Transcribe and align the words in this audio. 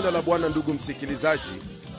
jina 0.00 0.10
la 0.12 0.22
bwana 0.22 0.48
ndugu 0.48 0.74
msikilizaji 0.74 1.52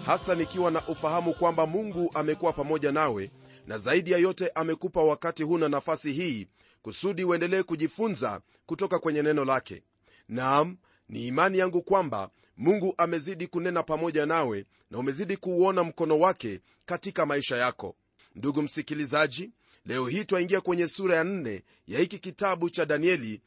hasa 0.06 0.36
nikiwa 0.36 0.72
na 0.72 0.88
ufahamu 0.88 1.34
kwamba 1.34 1.66
mungu 1.68 2.12
amekuwa 2.14 2.54
pamoja 2.54 2.92
nawe 2.92 3.32
na 3.68 3.78
zaidi 3.78 4.12
ya 4.12 4.18
yote 4.18 4.52
amekupa 4.56 5.04
wakati 5.04 5.44
huu 5.44 5.58
na 5.58 5.70
nafasi 5.70 6.12
hii 6.12 6.48
kusudi 6.82 7.24
uendelee 7.24 7.64
kujifunza 7.64 8.42
kutoka 8.66 9.00
kwenye 9.00 9.22
neno 9.22 9.46
lake. 9.46 9.84
Naam 10.28 10.78
ni 11.10 11.28
imani 11.28 11.58
yangu 11.58 11.82
kwamba 11.82 12.30
mungu 12.58 12.94
amezidi 12.98 13.48
kunena 13.48 13.84
pamoja 13.84 14.26
nawe 14.26 14.66
na 14.92 14.98
umezidi 15.00 15.38
kuuona 15.38 15.84
mkono 15.84 16.20
wake 16.20 16.60
katika 16.86 17.26
maisha 17.26 17.58
yako. 17.58 17.96
Ndugu 18.36 18.62
msikilizaji 18.62 19.52
leo 19.86 20.08
hii 20.08 20.26
twaingia 20.26 20.62
kwenye 20.62 20.88
sura 20.88 21.16
ya 21.16 21.24
nne 21.24 21.64
ya 21.88 22.00
hiki 22.00 22.20
kitabu 22.20 22.70
cha 22.70 22.86
danieli 22.86 23.42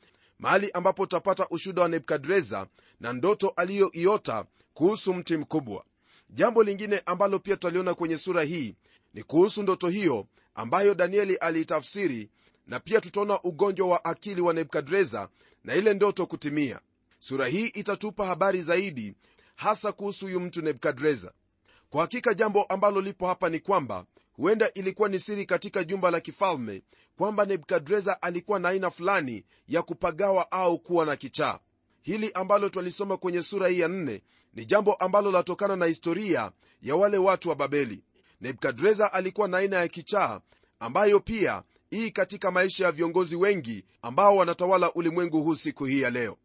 mahali 0.44 0.70
ambapo 0.70 1.02
utapata 1.02 1.46
ushuda 1.50 1.82
wa 1.82 1.88
nebukadreza 1.88 2.66
na 3.00 3.12
ndoto 3.12 3.48
aliyoiota 3.48 4.44
kuhusu 4.74 5.14
mti 5.14 5.36
mkubwa. 5.36 5.84
Jambo 6.30 6.62
lingine 6.62 7.02
ambalo 7.06 7.38
pia 7.38 7.56
tutaliona 7.56 7.94
kwenye 7.94 8.18
sura 8.18 8.42
hii 8.42 8.74
ni 9.14 9.22
kuhusu 9.22 9.62
ndoto 9.62 9.88
hiyo 9.88 10.26
ambayo 10.54 10.94
danieli 10.94 11.36
aliitafsiri 11.36 12.30
na 12.66 12.80
pia 12.80 13.00
tutaona 13.00 13.42
ugonjwa 13.42 13.88
wa 13.88 14.04
akili 14.04 14.40
wa 14.40 14.52
nebukadreza 14.52 15.28
na 15.64 15.74
ile 15.74 15.94
ndoto 15.94 16.26
kutimia. 16.26 16.80
Sura 17.18 17.46
hii 17.48 17.66
itatupa 17.66 18.26
habari 18.26 18.62
zaidi 18.62 19.14
hasa 19.56 19.92
kuhusu 19.92 20.24
huyu 20.26 20.40
mtu 20.40 20.62
nebukadreza. 20.62 21.32
Kwa 21.90 22.00
hakika 22.00 22.34
jambo 22.34 22.62
ambalo 22.62 23.00
lipo 23.00 23.26
hapa 23.26 23.48
ni 23.48 23.60
kwamba 23.60 24.04
huenda 24.36 24.72
ilikuwa 24.72 25.08
ni 25.08 25.18
siri 25.18 25.46
katika 25.46 25.84
jumba 25.84 26.10
la 26.10 26.20
kifalme 26.20 26.82
kwamba 27.16 27.44
nebukadreza 27.44 28.22
alikuwa 28.22 28.58
na 28.58 28.68
aina 28.68 28.90
fulani 28.90 29.44
ya 29.68 29.82
kupagawa 29.82 30.52
au 30.52 30.78
kuwa 30.78 31.06
na 31.06 31.16
kichaa. 31.16 31.58
Hili 32.02 32.32
ambalo 32.32 32.68
twalisoma 32.68 33.16
kwenye 33.16 33.42
sura 33.42 33.68
hii 33.68 33.80
ya 33.80 33.88
nne 33.88 34.22
ni 34.54 34.66
jambo 34.66 34.94
ambalo 34.94 35.30
latokana 35.32 35.76
na 35.76 35.86
historia 35.86 36.52
ya 36.82 36.96
wale 36.96 37.18
watu 37.18 37.48
wa 37.48 37.54
babeli. 37.54 38.02
Nebukadreza 38.40 39.12
alikuwa 39.12 39.48
na 39.48 39.56
aina 39.58 39.76
ya 39.76 39.88
kichaa 39.88 40.40
ambayo 40.80 41.20
pia 41.20 41.62
hii 41.90 42.10
katika 42.10 42.50
maisha 42.50 42.84
ya 42.84 42.92
viongozi 42.92 43.36
wengi 43.36 43.84
ambao 44.02 44.36
wanatawala 44.36 44.92
ulimwengu 44.92 45.42
huu 45.42 45.54
siku 45.56 45.84
hii 45.84 46.00
ya 46.00 46.10
leo. 46.10 46.36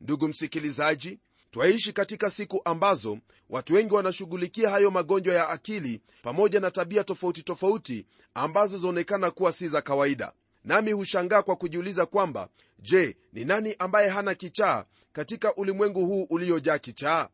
Ndugu 0.00 0.28
msikilizaji 0.28 1.18
twaishi 1.52 1.92
katika 1.92 2.30
siku 2.30 2.60
ambazo 2.64 3.18
watu 3.50 3.74
wengi 3.74 3.94
wanashughulikia 3.94 4.70
hayo 4.70 4.90
magonjwa 4.90 5.34
ya 5.34 5.48
akili 5.48 6.00
pamoja 6.22 6.60
na 6.60 6.70
tabia 6.70 7.04
tofauti 7.04 7.42
tofauti 7.42 8.06
ambazo 8.34 8.78
zaonekana 8.78 9.30
kuwa 9.30 9.52
si 9.52 9.68
za 9.68 9.82
kawaida. 9.82 10.32
Nami 10.64 10.92
hushangaa 10.92 11.42
kwa 11.42 11.56
kujiuliza 11.56 12.06
kwamba 12.06 12.48
je 12.78 13.16
ni 13.32 13.44
nani 13.44 13.74
ambaye 13.78 14.08
hana 14.08 14.34
kichaa 14.34 14.84
katika 15.12 15.54
ulimwengu 15.54 16.06
huu 16.06 16.26
uliojaa 16.30 16.78
kichaa? 16.78 17.28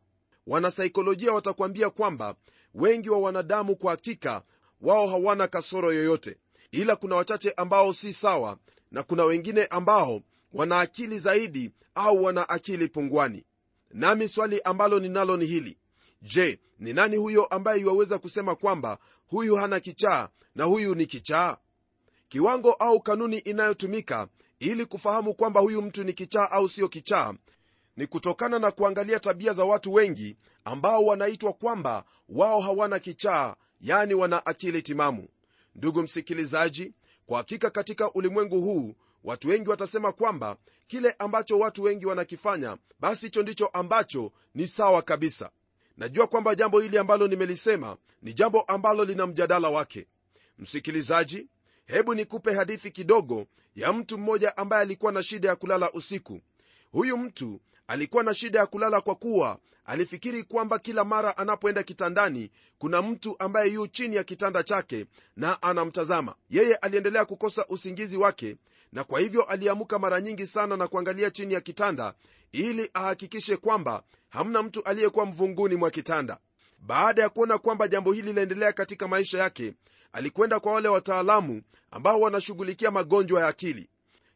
Wanasaikolojia 0.47 1.33
watakwambia 1.33 1.89
kwamba 1.89 2.35
wengi 2.73 3.09
wa 3.09 3.19
wanadamu 3.19 3.75
kwa 3.75 3.91
hakika 3.91 4.41
wao 4.81 5.07
hawana 5.07 5.47
kasoro 5.47 5.93
yoyote 5.93 6.37
ila 6.71 6.95
kuna 6.95 7.15
wachache 7.15 7.51
ambao 7.51 7.93
si 7.93 8.13
sawa 8.13 8.57
na 8.91 9.03
kuna 9.03 9.23
wengine 9.25 9.65
ambao 9.65 10.21
wana 10.53 10.79
akili 10.79 11.19
zaidi 11.19 11.71
au 11.95 12.23
wana 12.23 12.49
akili 12.49 12.87
pungwani 12.87 13.43
nami 13.91 14.27
swali 14.27 14.61
ambalo 14.61 14.99
ninalo 14.99 15.37
ni 15.37 15.45
hili. 15.45 15.77
Je 16.21 16.59
ni 16.79 16.93
nani 16.93 17.17
huyo 17.17 17.45
ambaye 17.45 17.81
iwaweza 17.81 18.17
kusema 18.19 18.55
kwamba 18.55 18.97
huyu 19.27 19.55
hana 19.55 19.79
kichaa 19.79 20.29
na 20.55 20.63
huyu 20.63 20.95
ni 20.95 21.05
kichaa? 21.05 21.57
Kiwango 22.29 22.73
au 22.73 22.99
kanuni 23.01 23.37
inayotumika 23.37 24.27
ili 24.59 24.85
kufahamu 24.85 25.33
kwamba 25.33 25.59
huyu 25.59 25.81
mtu 25.81 26.03
ni 26.03 26.13
kichaa 26.13 26.51
au 26.51 26.69
sio 26.69 26.87
kichaa 26.87 27.33
ni 27.97 28.07
kutokana 28.07 28.59
na 28.59 28.71
kuangalia 28.71 29.19
tabia 29.19 29.53
za 29.53 29.63
watu 29.65 29.93
wengi 29.93 30.37
ambao 30.65 31.05
wanaitwa 31.05 31.53
kwamba 31.53 32.03
wao 32.29 32.59
hawana 32.61 32.99
kichaa 32.99 33.55
yani 33.81 34.13
wana 34.13 34.45
akili 34.45 34.81
timamu. 34.81 35.27
Ndugu 35.75 36.01
msikilizaji 36.03 36.93
kwa 37.25 37.37
hakika 37.37 37.69
katika 37.69 38.11
ulimwengu 38.13 38.61
huu 38.61 38.95
watu 39.23 39.47
wengi 39.47 39.69
watasema 39.69 40.11
kwamba 40.11 40.57
kile 40.89 41.15
ambacho 41.19 41.59
watu 41.59 41.83
wengi 41.83 42.05
wanakifanya 42.05 42.77
basi 42.99 43.25
hicho 43.25 43.41
ndicho 43.41 43.67
ambacho 43.67 44.31
ni 44.55 44.67
sawa 44.67 45.01
kabisa. 45.01 45.49
Najua 45.97 46.27
kwamba 46.27 46.55
jambo 46.55 46.79
hili 46.79 46.97
ambalo 46.97 47.27
nimelisema 47.27 47.97
ni 48.21 48.33
jambo 48.33 48.61
ambalo 48.61 49.05
lina 49.05 49.27
mjadala 49.27 49.69
wake. 49.69 50.07
Msikilizaji 50.59 51.47
hebu 51.85 52.13
nikupe 52.13 52.53
hadithi 52.53 52.91
kidogo 52.91 53.45
ya 53.75 53.93
mtu 53.93 54.17
mmoja 54.17 54.57
ambaye 54.57 54.81
alikuwa 54.81 55.11
na 55.11 55.23
shida 55.23 55.49
ya 55.49 55.55
kulala 55.55 55.91
usiku. 55.91 56.41
Huyu 56.91 57.17
mtu 57.17 57.59
alikuwa 57.87 58.23
na 58.23 58.33
shida 58.33 58.59
ya 58.59 58.65
kulala 58.65 59.01
kwa 59.01 59.15
kuwa 59.15 59.59
alifikiri 59.85 60.43
kwamba 60.43 60.79
kila 60.79 61.03
mara 61.03 61.37
anapoenda 61.37 61.83
kitandani 61.83 62.51
kuna 62.77 63.01
mtu 63.01 63.35
ambaye 63.39 63.71
yu 63.71 63.87
chini 63.87 64.15
ya 64.15 64.23
kitanda 64.23 64.63
chake 64.63 65.05
na 65.35 65.61
anamtazama. 65.61 66.35
Yeye 66.49 66.75
aliendelea 66.75 67.25
kukosa 67.25 67.65
usingizi 67.67 68.17
wake 68.17 68.55
na 68.93 69.03
kwa 69.03 69.19
hivyo 69.19 69.43
aliamka 69.43 69.99
mara 69.99 70.21
nyingi 70.21 70.47
sana 70.47 70.77
na 70.77 70.87
kuangalia 70.87 71.31
chini 71.31 71.53
ya 71.53 71.61
kitanda 71.61 72.13
ili 72.51 72.89
ahakikishe 72.93 73.57
kwamba 73.57 74.03
hamna 74.29 74.63
mtu 74.63 74.83
aliyekuwa 74.83 75.25
mvunguni 75.25 75.75
mwa 75.75 75.91
kitanda. 75.91 76.37
Baada 76.79 77.21
ya 77.21 77.29
kuona 77.29 77.57
kwamba 77.57 77.87
jambo 77.87 78.11
hili 78.13 78.27
linaendelea 78.27 78.73
katika 78.73 79.07
maisha 79.07 79.37
yake 79.39 79.73
alikwenda 80.11 80.59
kwa 80.59 80.73
wale 80.73 80.87
wataalamu 80.87 81.61
ambao 81.91 82.19
wanashughulikia 82.21 82.91
magonjwa 82.91 83.41
ya 83.41 83.47
akili. 83.47 83.89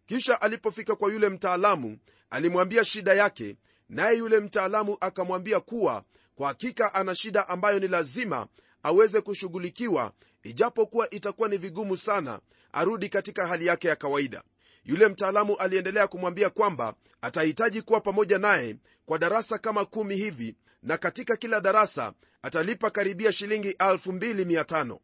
Kisha 0.06 0.42
alipofika 0.42 0.96
kwa 0.96 1.12
yule 1.14 1.30
mtaalamu 1.30 1.98
alimwambia 2.30 2.86
shida 2.86 3.14
yake 3.14 3.56
naye 3.90 4.18
yule 4.18 4.40
mtaalamu 4.40 4.98
akamwambia 5.02 5.60
kuwa 5.60 6.04
kwa 6.36 6.48
hakika 6.48 6.94
ana 6.94 7.16
shida 7.16 7.48
ambayo 7.48 7.80
ni 7.80 7.88
lazima 7.88 8.48
aweze 8.84 9.22
kushughulikiwa 9.22 10.12
ijapokuwa 10.44 11.10
itakuwa 11.10 11.50
ni 11.50 11.58
vigumu 11.58 11.98
sana 11.98 12.40
arudi 12.72 13.10
katika 13.10 13.48
hali 13.48 13.66
yake 13.66 13.88
ya 13.88 13.96
kawaida. 13.96 14.44
Yule 14.86 15.08
mtaalamu 15.08 15.56
aliendelea 15.56 16.08
kumwambia 16.08 16.50
kwamba 16.50 16.94
atahitaji 17.22 17.82
kuwa 17.82 18.02
pamoja 18.02 18.38
naye 18.38 18.76
kwa 19.06 19.18
darasa 19.18 19.58
kama 19.58 19.86
kumi 19.86 20.16
hivi 20.16 20.56
na 20.84 20.98
katika 20.98 21.36
kila 21.36 21.60
darasa 21.62 22.14
atalipa 22.42 22.90
karibia 22.90 23.32
shilingi 23.32 23.72
25 23.72 25.00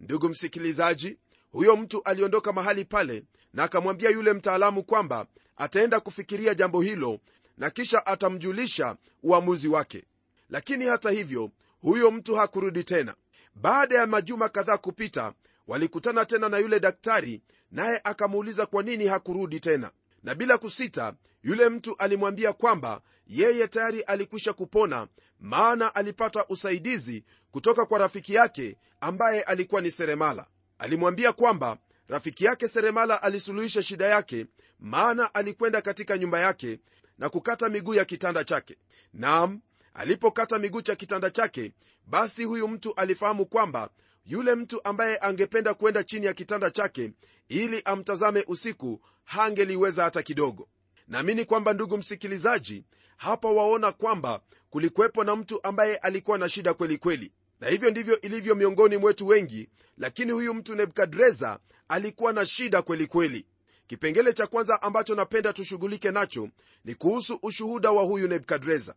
ndugu 0.00 0.28
msikilizaji 0.28 1.18
huyo 1.52 1.76
mtu 1.76 2.02
aliondoka 2.04 2.52
mahali 2.52 2.84
pale 2.84 3.24
na 3.52 3.62
akamwambia 3.62 4.10
yule 4.10 4.32
mtaalamu 4.32 4.82
kwamba 4.82 5.26
ataenda 5.56 6.00
kufikiria 6.00 6.54
jambo 6.54 6.80
hilo 6.80 7.20
na 7.58 7.70
kisha 7.70 8.06
atamjulisha 8.06 8.96
uamuzi 9.22 9.68
wake. 9.68 10.04
Lakini 10.50 10.84
hata 10.86 11.10
hivyo 11.10 11.50
huyo 11.80 12.10
mtu 12.10 12.34
hakurudi 12.34 12.84
tena. 12.84 13.14
Baada 13.54 13.94
ya 13.98 14.06
majuma 14.06 14.48
kadhaa 14.48 14.78
kupita 14.78 15.32
walikutana 15.66 16.24
tena 16.24 16.48
na 16.48 16.58
yule 16.58 16.80
daktari 16.80 17.42
naye 17.70 18.00
akamuuliza 18.04 18.66
kwa 18.66 18.82
nini 18.82 19.06
hakurudi 19.06 19.60
tena. 19.60 19.90
Na 20.22 20.34
bila 20.34 20.58
kusita 20.58 21.14
yule 21.42 21.68
mtu 21.68 21.96
alimwambia 21.98 22.52
kwamba 22.52 23.00
yeye 23.26 23.68
tayari 23.68 24.00
alikwisha 24.02 24.52
kupona 24.52 25.08
maana 25.40 25.94
alipata 25.94 26.44
usaidizi 26.48 27.24
kutoka 27.50 27.86
kwa 27.86 27.98
rafiki 27.98 28.34
yake 28.34 28.76
ambaye 29.00 29.42
alikuwa 29.42 29.80
ni 29.80 29.90
seremala. 29.90 30.46
Alimwambia 30.78 31.32
kwamba 31.32 31.78
rafiki 32.08 32.44
yake 32.44 32.68
seremala 32.68 33.22
alisuluhisha 33.22 33.82
shida 33.82 34.06
yake 34.06 34.46
maana 34.80 35.34
alikwenda 35.34 35.82
katika 35.82 36.18
nyumba 36.18 36.40
yake 36.40 36.78
na 37.18 37.28
kukata 37.28 37.68
miguu 37.68 37.94
ya 37.94 38.04
kitanda 38.04 38.44
chake. 38.44 38.76
Nam 39.14 39.60
alipokata 39.94 40.58
miguu 40.58 40.82
cha 40.82 40.96
kitanda 40.96 41.30
chake 41.30 41.72
basi 42.06 42.44
huyu 42.44 42.68
mtu 42.68 42.94
alifahamu 42.94 43.46
kwamba 43.46 43.90
yule 44.26 44.54
mtu 44.54 44.84
ambaye 44.84 45.18
angependa 45.18 45.74
kwenda 45.74 46.04
chini 46.04 46.26
ya 46.26 46.32
kitanda 46.32 46.70
chake 46.70 47.12
ili 47.48 47.82
amtazame 47.84 48.44
usiku 48.48 49.00
hangeliweza 49.24 50.04
hata 50.04 50.22
kidogo. 50.22 50.68
Naamini 51.08 51.44
kwamba 51.44 51.72
ndugu 51.72 51.98
msikilizaji 51.98 52.84
hapa 53.16 53.48
waona 53.50 53.92
kwamba 53.92 54.40
kulikuwepo 54.70 55.24
na 55.24 55.36
mtu 55.36 55.64
ambaye 55.64 55.96
alikuwa 55.96 56.38
na 56.38 56.48
shida 56.48 56.74
kweli 56.74 56.98
kweli. 56.98 57.32
Na 57.60 57.68
hivyo 57.68 57.90
ndivyo 57.90 58.20
ilivyo 58.20 58.54
miongoni 58.54 58.96
mwetu 58.96 59.26
wengi 59.26 59.68
lakini 59.98 60.32
huyu 60.32 60.54
mtu 60.54 60.74
nebukadreza 60.74 61.58
alikuwa 61.88 62.32
na 62.32 62.46
shida 62.46 62.82
kweli 62.82 63.06
kweli. 63.06 63.46
Kipengele 63.86 64.32
cha 64.32 64.46
kwanza 64.46 64.82
ambacho 64.82 65.14
napenda 65.14 65.52
tushughulike 65.52 66.10
nacho 66.10 66.48
ni 66.84 66.94
kuhusu 66.94 67.38
ushuhuda 67.42 67.90
wa 67.90 68.02
huyu 68.02 68.28
nebukadreza 68.28 68.94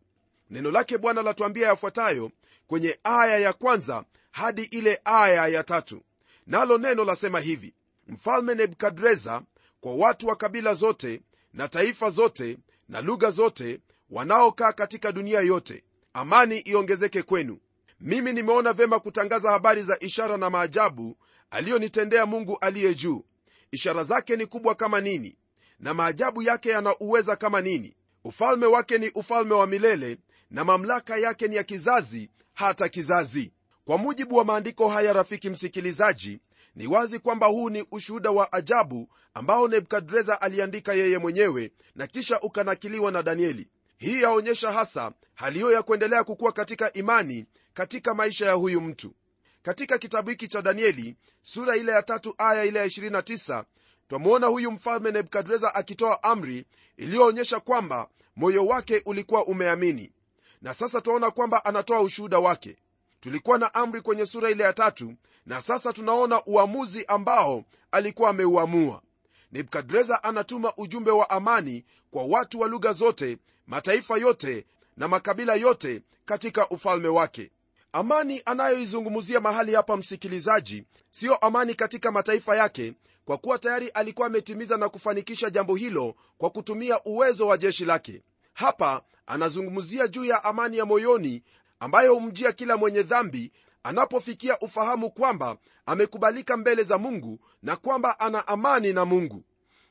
neno 0.54 0.72
lake 0.72 0.98
bwana 0.98 1.22
latuambia 1.22 1.68
yafuatayo 1.68 2.32
kwenye 2.68 3.00
aya 3.04 3.38
ya 3.40 3.54
kwanza 3.54 4.04
hadi 4.32 4.64
ile 4.64 5.02
aya 5.06 5.48
ya 5.48 5.64
tatu. 5.64 6.02
Nalo 6.48 6.78
neno 6.78 7.06
lasema 7.06 7.40
hivi 7.40 7.74
mfalme 8.08 8.56
nebukadreza 8.56 9.42
kwa 9.82 9.96
watu 9.96 10.28
wa 10.28 10.36
kabila 10.36 10.74
zote 10.74 11.22
na 11.54 11.68
taifa 11.68 12.10
zote 12.10 12.58
na 12.90 13.02
lugha 13.02 13.32
zote 13.32 13.80
wanaokaa 14.10 14.74
katika 14.74 15.12
dunia 15.12 15.40
yote 15.42 15.84
amani 16.14 16.58
iongezeke 16.60 17.22
kwenu. 17.24 17.58
Mimi 18.00 18.34
nimeona 18.34 18.74
vema 18.74 19.00
kutangaza 19.00 19.52
habari 19.52 19.84
za 19.84 19.98
ishara 20.00 20.38
na 20.38 20.50
maajabu 20.50 21.18
aliyonitendea 21.52 22.26
mungu 22.26 22.58
aliye 22.62 22.96
juu. 22.96 23.24
Ishara 23.72 24.04
zake 24.04 24.36
ni 24.36 24.46
kubwa 24.46 24.76
kama 24.76 25.02
nini 25.02 25.36
na 25.80 25.94
maajabu 25.94 26.42
yake 26.42 26.70
yana 26.70 26.96
uweza 27.00 27.36
kama 27.36 27.62
nini? 27.62 27.96
Ufalme 28.24 28.66
wake 28.66 28.98
ni 28.98 29.10
ufalme 29.10 29.54
wa 29.54 29.68
milele 29.68 30.18
na 30.54 30.64
mamlaka 30.64 31.18
yake 31.18 31.48
ni 31.48 31.56
ya 31.56 31.64
kizazi 31.64 32.30
hata 32.54 32.90
kizazi. 32.90 33.54
Kwa 33.86 33.98
mujibu 33.98 34.36
wa 34.36 34.46
maandiko 34.46 34.88
haya 34.90 35.14
rafiki 35.14 35.50
msikilizaji 35.50 36.40
ni 36.76 36.88
wazi 36.88 37.20
kwamba 37.20 37.48
huu 37.48 37.70
ni 37.70 37.86
ushuhuda 37.92 38.32
wa 38.32 38.54
ajabu 38.54 39.10
ambao 39.34 39.68
nebukadreza 39.68 40.42
aliandika 40.42 40.94
yeye 40.94 41.18
mwenyewe 41.18 41.72
na 41.96 42.08
kisha 42.08 42.40
ukanakiliwa 42.42 43.12
na 43.12 43.24
danieli. 43.24 43.68
Hii 43.98 44.22
yaonyesha 44.22 44.72
hasa 44.72 45.12
haliyo 45.36 45.72
ya 45.72 45.84
kuendelea 45.84 46.24
kukuwa 46.24 46.52
katika 46.52 46.94
imani 46.94 47.46
katika 47.74 48.14
maisha 48.14 48.46
ya 48.46 48.54
huyu 48.54 48.82
mtu. 48.82 49.14
Katika 49.62 49.98
kitabu 49.98 50.30
hiki 50.30 50.48
cha 50.48 50.62
danieli 50.62 51.16
sura 51.42 51.76
ile 51.78 51.92
ya 51.92 52.04
tatu 52.04 52.36
aya 52.38 52.66
ile 52.66 52.80
ya 52.80 52.86
29 52.86 53.64
twamwona 54.08 54.48
huyu 54.48 54.72
mfalme 54.72 55.12
nebukadreza 55.12 55.76
akitoa 55.76 56.24
amri 56.24 56.66
iliyoonyesha 56.98 57.60
kwamba 57.60 58.10
moyo 58.36 58.66
wake 58.66 59.02
ulikuwa 59.06 59.46
umeamini 59.46 60.12
na 60.63 60.74
sasa 60.74 61.01
twaona 61.01 61.31
kwamba 61.31 61.65
anatoa 61.65 62.01
ushuhuda 62.01 62.39
wake. 62.39 62.75
Tulikuwa 63.19 63.57
na 63.57 63.74
amri 63.74 64.01
kwenye 64.01 64.25
sura 64.25 64.50
ile 64.51 64.63
ya 64.63 64.74
tatu 64.74 65.13
na 65.45 65.62
sasa 65.62 65.94
tunaona 65.94 66.45
uamuzi 66.45 67.06
ambao 67.06 67.63
alikuwa 67.92 68.30
ameuamua. 68.30 69.01
Nebukadreza 69.51 70.24
anatuma 70.24 70.74
ujumbe 70.77 71.12
wa 71.12 71.30
amani 71.30 71.86
kwa 72.12 72.24
watu 72.24 72.60
wa 72.60 72.68
lugha 72.68 72.94
zote 72.94 73.38
mataifa 73.68 74.18
yote 74.18 74.65
na 74.98 75.07
makabila 75.07 75.56
yote 75.56 76.01
katika 76.25 76.69
ufalme 76.69 77.07
wake. 77.07 77.51
Amani 77.92 78.42
anayoizungumzia 78.45 79.39
mahali 79.39 79.74
hapa 79.75 79.98
msikilizaji 79.98 80.83
siyo 81.12 81.36
amani 81.36 81.75
katika 81.75 82.12
mataifa 82.12 82.56
yake 82.56 82.94
kwa 83.25 83.38
kuwa 83.38 83.59
tayari 83.59 83.88
alikuwa 83.89 84.27
ametimiza 84.27 84.77
na 84.77 84.89
kufanikisha 84.89 85.50
jambo 85.50 85.75
hilo 85.75 86.16
kwa 86.38 86.50
kutumia 86.50 87.04
uwezo 87.04 87.48
wa 87.48 87.57
jeshi 87.57 87.86
lake 87.86 88.21
hapa 88.54 89.02
anazungumzia 89.26 90.08
juu 90.08 90.26
ya 90.26 90.44
amani 90.44 90.78
ya 90.78 90.86
moyoni 90.86 91.44
ambayo 91.80 92.14
humjia 92.14 92.52
kila 92.52 92.78
mwenye 92.78 93.04
dhambi 93.04 93.52
anapofikia 93.84 94.60
ufahamu 94.60 95.12
kwamba 95.12 95.58
amekubalika 95.86 96.58
mbele 96.58 96.84
za 96.84 96.98
mungu 96.98 97.40
na 97.64 97.76
kwamba 97.76 98.20
ana 98.20 98.48
amani 98.48 98.94
na 98.94 99.06
mungu. 99.06 99.44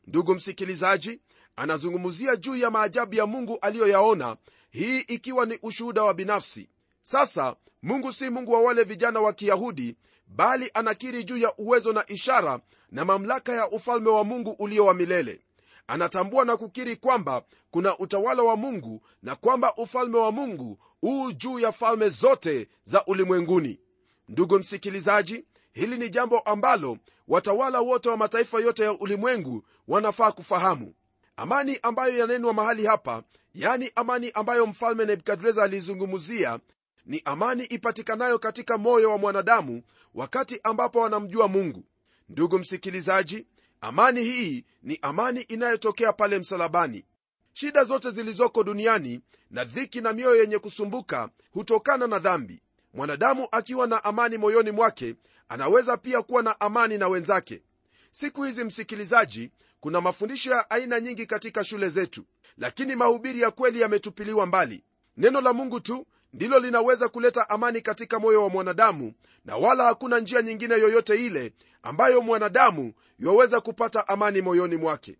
Ndugu 0.06 0.35
msikilizaji 0.35 1.20
anazungumzia 1.56 2.37
juu 2.37 2.56
ya 2.56 2.70
maajabu 2.70 3.14
ya 3.14 3.26
mungu 3.26 3.59
aliyoyaona 3.61 4.37
hii 4.70 4.99
ikiwa 5.00 5.47
ni 5.47 5.59
ushuhuda 5.62 6.03
wa 6.03 6.14
binafsi. 6.14 6.69
Sasa 7.03 7.56
mungu 7.82 8.12
si 8.12 8.31
mungu 8.31 8.53
wa 8.53 8.61
wale 8.61 8.82
vijana 8.85 9.20
wa 9.20 9.32
kiyahudi 9.32 9.97
bali 10.26 10.70
anakiri 10.75 11.25
juu 11.25 11.37
ya 11.37 11.56
uwezo 11.56 11.93
na 11.93 12.05
ishara 12.09 12.61
na 12.91 13.05
mamlaka 13.05 13.53
ya 13.53 13.69
ufalme 13.70 14.09
wa 14.11 14.25
mungu 14.25 14.50
ulio 14.50 14.85
wa 14.87 14.94
milele 14.94 15.41
anatambua 15.87 16.44
na 16.44 16.56
kukiri 16.56 16.96
kwamba 16.96 17.43
kuna 17.70 17.99
utawala 17.99 18.43
wa 18.43 18.56
mungu 18.56 19.02
na 19.23 19.37
kwamba 19.37 19.75
ufalme 19.76 20.19
wa 20.19 20.32
mungu 20.32 20.79
huu 21.00 21.32
juu 21.32 21.58
ya 21.58 21.73
falme 21.73 22.08
zote 22.08 22.69
za 22.84 23.05
ulimwenguni. 23.05 23.81
Ndugu 24.29 24.58
msikilizaji 24.58 25.44
hili 25.73 25.96
ni 25.99 26.11
jambo 26.11 26.38
ambalo 26.38 26.99
watawala 27.29 27.81
wote 27.81 28.08
wa 28.08 28.17
mataifa 28.17 28.61
yote 28.61 28.82
ya 28.82 28.93
ulimwengu 28.93 29.64
wanafaa 29.88 30.32
kufahamu. 30.32 30.94
Amani 31.37 31.79
ambayo 31.82 32.19
yanenwa 32.19 32.52
mahali 32.52 32.87
hapa 32.87 33.23
yani 33.55 33.90
amani 33.94 34.31
ambayo 34.35 34.67
mfalme 34.67 35.05
nebukadreza 35.05 35.62
alizungumzia 35.62 36.58
ni 37.06 37.23
amani 37.25 37.64
ipatikanayo 37.64 38.38
katika 38.38 38.78
moyo 38.78 39.11
wa 39.11 39.19
mwanadamu 39.19 39.82
wakati 40.14 40.61
ambapo 40.62 40.99
wanamjua 40.99 41.49
mungu. 41.49 41.85
Ndugu 42.28 42.58
msikilizaji 42.58 43.46
amani 43.82 44.25
hii 44.25 44.64
ni 44.82 44.99
amani 45.02 45.40
inayotokea 45.40 46.12
pale 46.12 46.38
msalabani. 46.38 47.05
Shida 47.52 47.84
zote 47.84 48.11
zilizoko 48.11 48.64
duniani 48.64 49.20
na 49.50 49.64
dhiki 49.64 50.00
na 50.00 50.12
mioyo 50.12 50.40
yenye 50.40 50.58
kusumbuka 50.58 51.29
hutokana 51.50 52.06
na 52.06 52.19
dhambi. 52.19 52.62
Mwanadamu 52.94 53.49
akiwa 53.52 53.87
na 53.87 54.05
amani 54.05 54.38
moyoni 54.38 54.70
mwake 54.70 55.14
anaweza 55.49 55.96
pia 55.96 56.23
kuwa 56.23 56.43
na 56.43 56.61
amani 56.61 56.99
na 56.99 57.08
wenzake. 57.08 57.62
Siku 58.11 58.43
hizi 58.44 58.64
msikilizaji 58.64 59.50
kuna 59.81 60.00
mafundisho 60.00 60.50
ya 60.50 60.70
aina 60.70 61.00
nyingi 61.00 61.26
katika 61.26 61.64
shule 61.64 61.88
zetu 61.88 62.25
lakini 62.58 62.96
mahubiri 62.96 63.40
ya 63.40 63.50
kweli 63.50 63.81
yametupiliwa 63.81 64.46
mbali. 64.46 64.85
Neno 65.17 65.40
la 65.40 65.52
mungu 65.52 65.81
tu 65.81 66.06
ndilo 66.32 66.58
linaweza 66.58 67.08
kuleta 67.08 67.50
amani 67.50 67.81
katika 67.81 68.19
moyo 68.19 68.43
wa 68.43 68.49
mwanadamu 68.49 69.12
na 69.44 69.56
wala 69.56 69.84
hakuna 69.84 70.19
njia 70.19 70.43
nyingine 70.43 70.75
yoyote 70.75 71.26
ile 71.26 71.52
ambayo 71.82 72.20
mwanadamu 72.20 72.93
yaweza 73.19 73.61
kupata 73.61 74.08
amani 74.08 74.43
moyoni 74.43 74.76
mwake. 74.76 75.17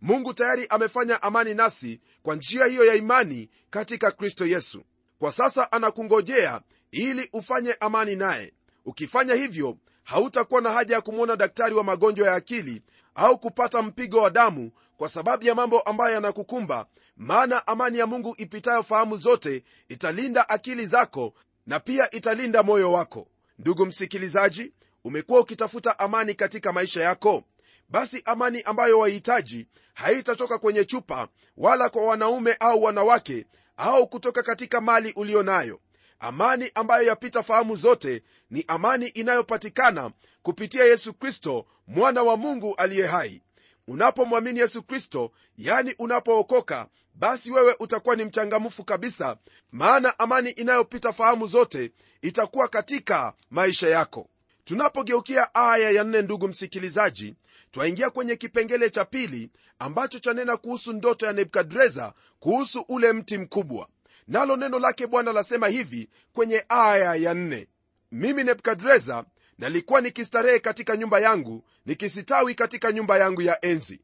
Mungu 0.00 0.34
tayari 0.34 0.66
amefanya 0.68 1.22
amani 1.22 1.54
nasi 1.54 2.00
kwa 2.22 2.34
njia 2.36 2.66
hiyo 2.66 2.84
ya 2.84 2.94
imani 2.94 3.50
katika 3.70 4.10
kristo 4.10 4.46
yesu. 4.46 4.82
Kwa 5.18 5.32
sasa 5.32 5.72
anakungojea 5.72 6.60
ili 6.90 7.28
ufanye 7.32 7.76
amani 7.80 8.16
naye. 8.16 8.52
Ukifanya 8.84 9.34
hivyo 9.34 9.76
hautakuwa 10.04 10.60
na 10.60 10.72
haja 10.72 10.94
ya 10.94 11.00
kumwona 11.00 11.36
daktari 11.36 11.74
wa 11.74 11.84
magonjwa 11.84 12.28
ya 12.28 12.34
akili 12.34 12.82
au 13.14 13.38
kupata 13.38 13.82
mpigo 13.82 14.18
wa 14.18 14.30
damu 14.30 14.70
kwa 14.96 15.08
sababu 15.08 15.44
ya 15.44 15.54
mambo 15.54 15.80
ambayo 15.80 16.14
yanakukumba 16.14 16.86
maana 17.16 17.66
amani 17.66 17.98
ya 17.98 18.06
mungu 18.06 18.34
ipitayo 18.38 18.82
fahamu 18.82 19.16
zote 19.16 19.64
italinda 19.88 20.48
akili 20.48 20.86
zako 20.86 21.34
na 21.66 21.80
pia 21.80 22.10
italinda 22.10 22.62
moyo 22.62 22.92
wako. 22.92 23.26
Ndugu 23.58 23.86
msikilizaji 23.86 24.72
umekuwa 25.04 25.40
ukitafuta 25.40 25.98
amani 25.98 26.34
katika 26.34 26.72
maisha 26.72 27.02
yako? 27.02 27.42
Basi 27.88 28.22
amani 28.24 28.62
ambayo 28.62 28.98
wahitaji 28.98 29.66
haitatoka 29.94 30.58
kwenye 30.58 30.84
chupa 30.84 31.28
wala 31.56 31.88
kwa 31.88 32.02
wanaume 32.04 32.56
au 32.60 32.82
wanawake 32.82 33.46
au 33.76 34.06
kutoka 34.08 34.42
katika 34.42 34.80
mali 34.80 35.12
uliyo 35.16 35.42
nayo. 35.42 35.80
Amani 36.20 36.70
ambayo 36.74 37.06
yapita 37.06 37.42
fahamu 37.42 37.76
zote 37.76 38.22
ni 38.50 38.64
amani 38.68 39.06
inayopatikana 39.06 40.10
kupitia 40.42 40.84
yesu 40.84 41.14
kristo 41.14 41.66
mwana 41.90 42.22
wa 42.22 42.36
mungu 42.36 42.74
aliye 42.74 43.06
hai. 43.06 43.42
Unapomwamini 43.88 44.60
yesu 44.60 44.82
kristo 44.82 45.32
yani 45.58 45.94
unapookoka 45.98 46.86
basi 47.14 47.50
wewe 47.50 47.76
utakuwa 47.80 48.16
ni 48.16 48.24
mchangamfu 48.24 48.84
kabisa 48.84 49.36
maana 49.72 50.18
amani 50.18 50.50
inayopita 50.50 51.12
fahamu 51.12 51.46
zote 51.46 51.92
itakuwa 52.22 52.68
katika 52.68 53.32
maisha 53.50 53.88
yako. 53.88 54.28
Tunapogeukia 54.64 55.54
aya 55.54 55.90
ya 55.90 56.04
nne 56.04 56.22
ndugu 56.22 56.48
msikilizaji 56.48 57.34
twaingia 57.70 58.10
kwenye 58.10 58.36
kipengele 58.36 58.90
cha 58.90 59.04
pili 59.04 59.50
ambacho 59.78 60.18
chanena 60.18 60.56
kuhusu 60.56 60.92
ndoto 60.92 61.26
ya 61.26 61.32
nebukadreza 61.32 62.12
kuhusu 62.40 62.84
ule 62.88 63.12
mti 63.12 63.38
mkubwa. 63.38 63.88
Nalo 64.28 64.56
neno 64.56 64.78
lake 64.78 65.06
bwana 65.06 65.32
lasema 65.32 65.68
hivi 65.68 66.08
kwenye 66.32 66.64
aya 66.68 67.14
ya 67.14 67.34
nne. 67.34 67.68
Mimi 68.12 68.44
nebukadreza 68.44 69.24
nalikuwa 69.60 70.00
nikistarehe 70.00 70.58
katika 70.58 70.96
nyumba 70.96 71.20
yangu 71.20 71.64
nikisitawi 71.86 72.54
katika 72.54 72.92
nyumba 72.92 73.18
yangu 73.18 73.42
ya 73.42 73.64
enzi. 73.64 74.00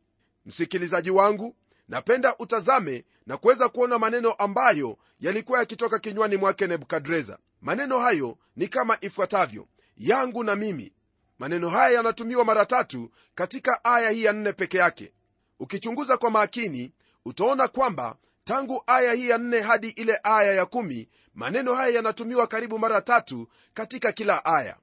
Msikilizaji 0.46 1.10
wangu 1.10 1.56
napenda 1.88 2.36
utazame 2.38 3.04
na 3.26 3.36
kuweza 3.36 3.68
kuona 3.68 3.98
maneno 3.98 4.32
ambayo 4.32 4.98
yalikuwa 5.20 5.58
yakitoka 5.58 5.98
kinywani 5.98 6.36
mwake 6.36 6.66
nebukadreza. 6.66 7.38
Maneno 7.60 7.98
hayo 7.98 8.38
ni 8.56 8.68
kama 8.68 8.98
ifuatavyo. 9.00 9.68
Yangu 9.96 10.44
na 10.44 10.56
mimi. 10.56 10.92
Maneno 11.38 11.68
haya 11.68 11.90
yanatumiwa 11.94 12.44
mara 12.44 12.66
tatu 12.66 13.10
katika 13.34 13.84
aya 13.84 14.10
hii 14.10 14.25
ya 14.25 14.32
nne 14.32 14.52
peke 14.52 14.78
yake. 14.78 15.12
Ukichunguza 15.60 16.16
kwa 16.16 16.30
makini 16.30 16.92
utaona 17.25 17.68
kwamba 17.68 18.16
tangu 18.44 18.82
aya 18.86 19.12
hii 19.12 19.28
ya 19.28 19.38
nne 19.38 19.60
hadi 19.60 19.88
ile 19.88 20.20
aya 20.22 20.52
ya 20.54 20.66
kumi 20.66 21.08
maneno 21.34 21.75
haya 21.75 21.94
yanatumiwa 21.94 22.46
karibu 22.46 22.78
mara 22.78 23.00
tatu 23.02 23.48
katika 23.75 24.12
kila 24.12 24.44
aya 24.44 24.76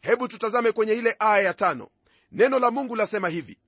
hebu 0.00 0.28
tutazame 0.28 0.72
kwenye 0.72 0.92
ile 0.92 1.16
aya 1.18 1.42
ya 1.42 1.54
tano. 1.54 1.88
Neno 2.32 2.58
la 2.58 2.70
mungu 2.70 2.96
lasema 2.96 3.28
hivi 3.28 3.58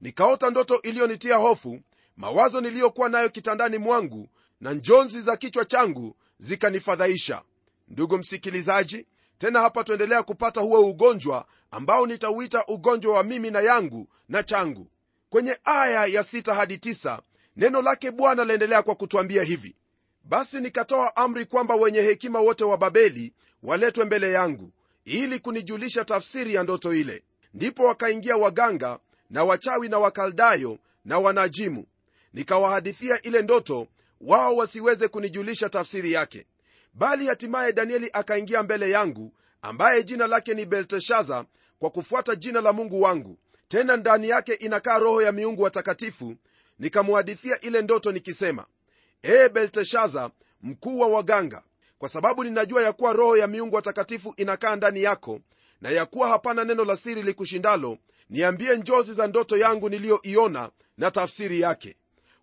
nikaota 0.00 0.50
ndoto 0.50 0.82
iliyonitia 0.82 1.36
hofu 1.36 1.80
mawazo 2.16 2.60
niliyokuwa 2.60 3.08
nayo 3.08 3.28
kitandani 3.28 3.78
mwangu 3.78 4.28
na 4.60 4.72
njonzi 4.72 5.22
za 5.22 5.36
kichwa 5.36 5.64
changu 5.64 6.16
zikanifadhaisha. 6.38 7.42
Ndugu 7.88 8.18
msikilizaji 8.18 9.06
tena 9.38 9.60
hapa 9.60 9.84
tuendelea 9.84 10.22
kupata 10.22 10.60
huo 10.60 10.80
ugonjwa 10.90 11.46
ambao 11.70 12.06
nitauita 12.06 12.64
ugonjwa 12.66 13.14
wa 13.16 13.22
mimi 13.22 13.50
na 13.50 13.60
yangu 13.60 14.08
na 14.28 14.42
changu. 14.42 14.90
Kwenye 15.30 15.58
aya 15.64 16.06
ya 16.06 16.24
sita 16.24 16.54
hadi 16.54 16.78
tisa, 16.78 17.22
neno 17.56 17.82
lake 17.82 18.10
bwana 18.10 18.44
laendelea 18.44 18.82
kwa 18.82 18.94
kutwambia 18.94 19.42
hivi 19.42 19.76
basi 20.24 20.60
nikatoa 20.60 21.16
amri 21.16 21.46
kwamba 21.46 21.74
wenye 21.74 22.00
hekima 22.00 22.40
wote 22.40 22.64
wa 22.64 22.78
babeli 22.78 23.32
waletwe 23.62 24.04
mbele 24.04 24.32
yangu 24.32 24.72
ili 25.06 25.38
kunijulisha 25.40 26.04
tafsiri 26.04 26.54
ya 26.54 26.62
ndoto 26.62 26.94
ile. 26.94 27.22
Ndipo 27.54 27.84
wakaingia 27.84 28.36
waganga 28.36 28.98
na 29.30 29.44
wachawi 29.44 29.88
na 29.88 29.98
wakaldayo 29.98 30.78
na 31.04 31.18
wanajimu. 31.18 31.86
Nikawahadithia 32.32 33.22
ile 33.22 33.42
ndoto 33.42 33.86
wao 34.20 34.56
wasiweze 34.56 35.08
kunijulisha 35.08 35.68
tafsiri 35.68 36.12
yake. 36.12 36.46
Bali 36.94 37.26
hatimaye 37.26 37.72
danieli 37.72 38.10
akaingia 38.12 38.62
mbele 38.62 38.90
yangu 38.90 39.32
ambaye 39.62 40.02
jina 40.02 40.26
lake 40.26 40.54
ni 40.54 40.64
belteshaza 40.66 41.44
kwa 41.78 41.90
kufuata 41.90 42.34
jina 42.36 42.60
la 42.60 42.72
mungu 42.72 43.02
wangu. 43.02 43.38
Tena 43.68 43.96
ndani 43.96 44.28
yake 44.28 44.52
inakaa 44.54 44.98
roho 44.98 45.22
ya 45.22 45.32
miungu 45.32 45.62
watakatifu. 45.62 46.36
Nikamhadithia 46.78 47.60
ile 47.60 47.82
ndoto 47.82 48.12
nikisema 48.12 48.66
ee 49.24 49.48
belteshaza 49.48 50.30
mkuu 50.62 50.98
wa 51.00 51.08
waganga 51.08 51.62
kwa 51.98 52.08
sababu 52.08 52.44
ninajua 52.44 52.82
ya 52.82 52.92
kuwa 52.92 53.12
roho 53.12 53.36
ya 53.36 53.46
miungu 53.46 53.76
watakatifu 53.76 54.34
inakaa 54.36 54.76
ndani 54.76 55.02
yako 55.02 55.40
na 55.80 55.90
ya 55.90 56.06
kuwa 56.06 56.28
hapana 56.28 56.64
neno 56.64 56.84
la 56.84 56.96
siri 56.96 57.22
likushindalo 57.22 57.98
niambie 58.30 58.76
njozi 58.76 59.12
za 59.14 59.26
ndoto 59.26 59.56
yangu 59.56 59.88
niliyoiona 59.88 60.70
na 60.98 61.10
tafsiri 61.10 61.60
yake. 61.60 61.96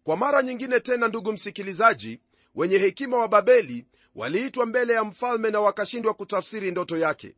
Kwa 0.03 0.17
mara 0.17 0.41
nyingine 0.43 0.79
tena 0.79 1.07
ndugu 1.07 1.31
msikilizaji 1.33 2.19
wenye 2.55 2.77
hekima 2.77 3.17
wa 3.17 3.27
babeli 3.27 3.86
waliitwa 4.15 4.65
mbele 4.65 4.93
ya 4.93 5.03
mfalme 5.03 5.51
na 5.51 5.60
wakashindwa 5.62 6.13
kutafsiri 6.13 6.72
ndoto 6.72 6.98
yake. 6.98 7.36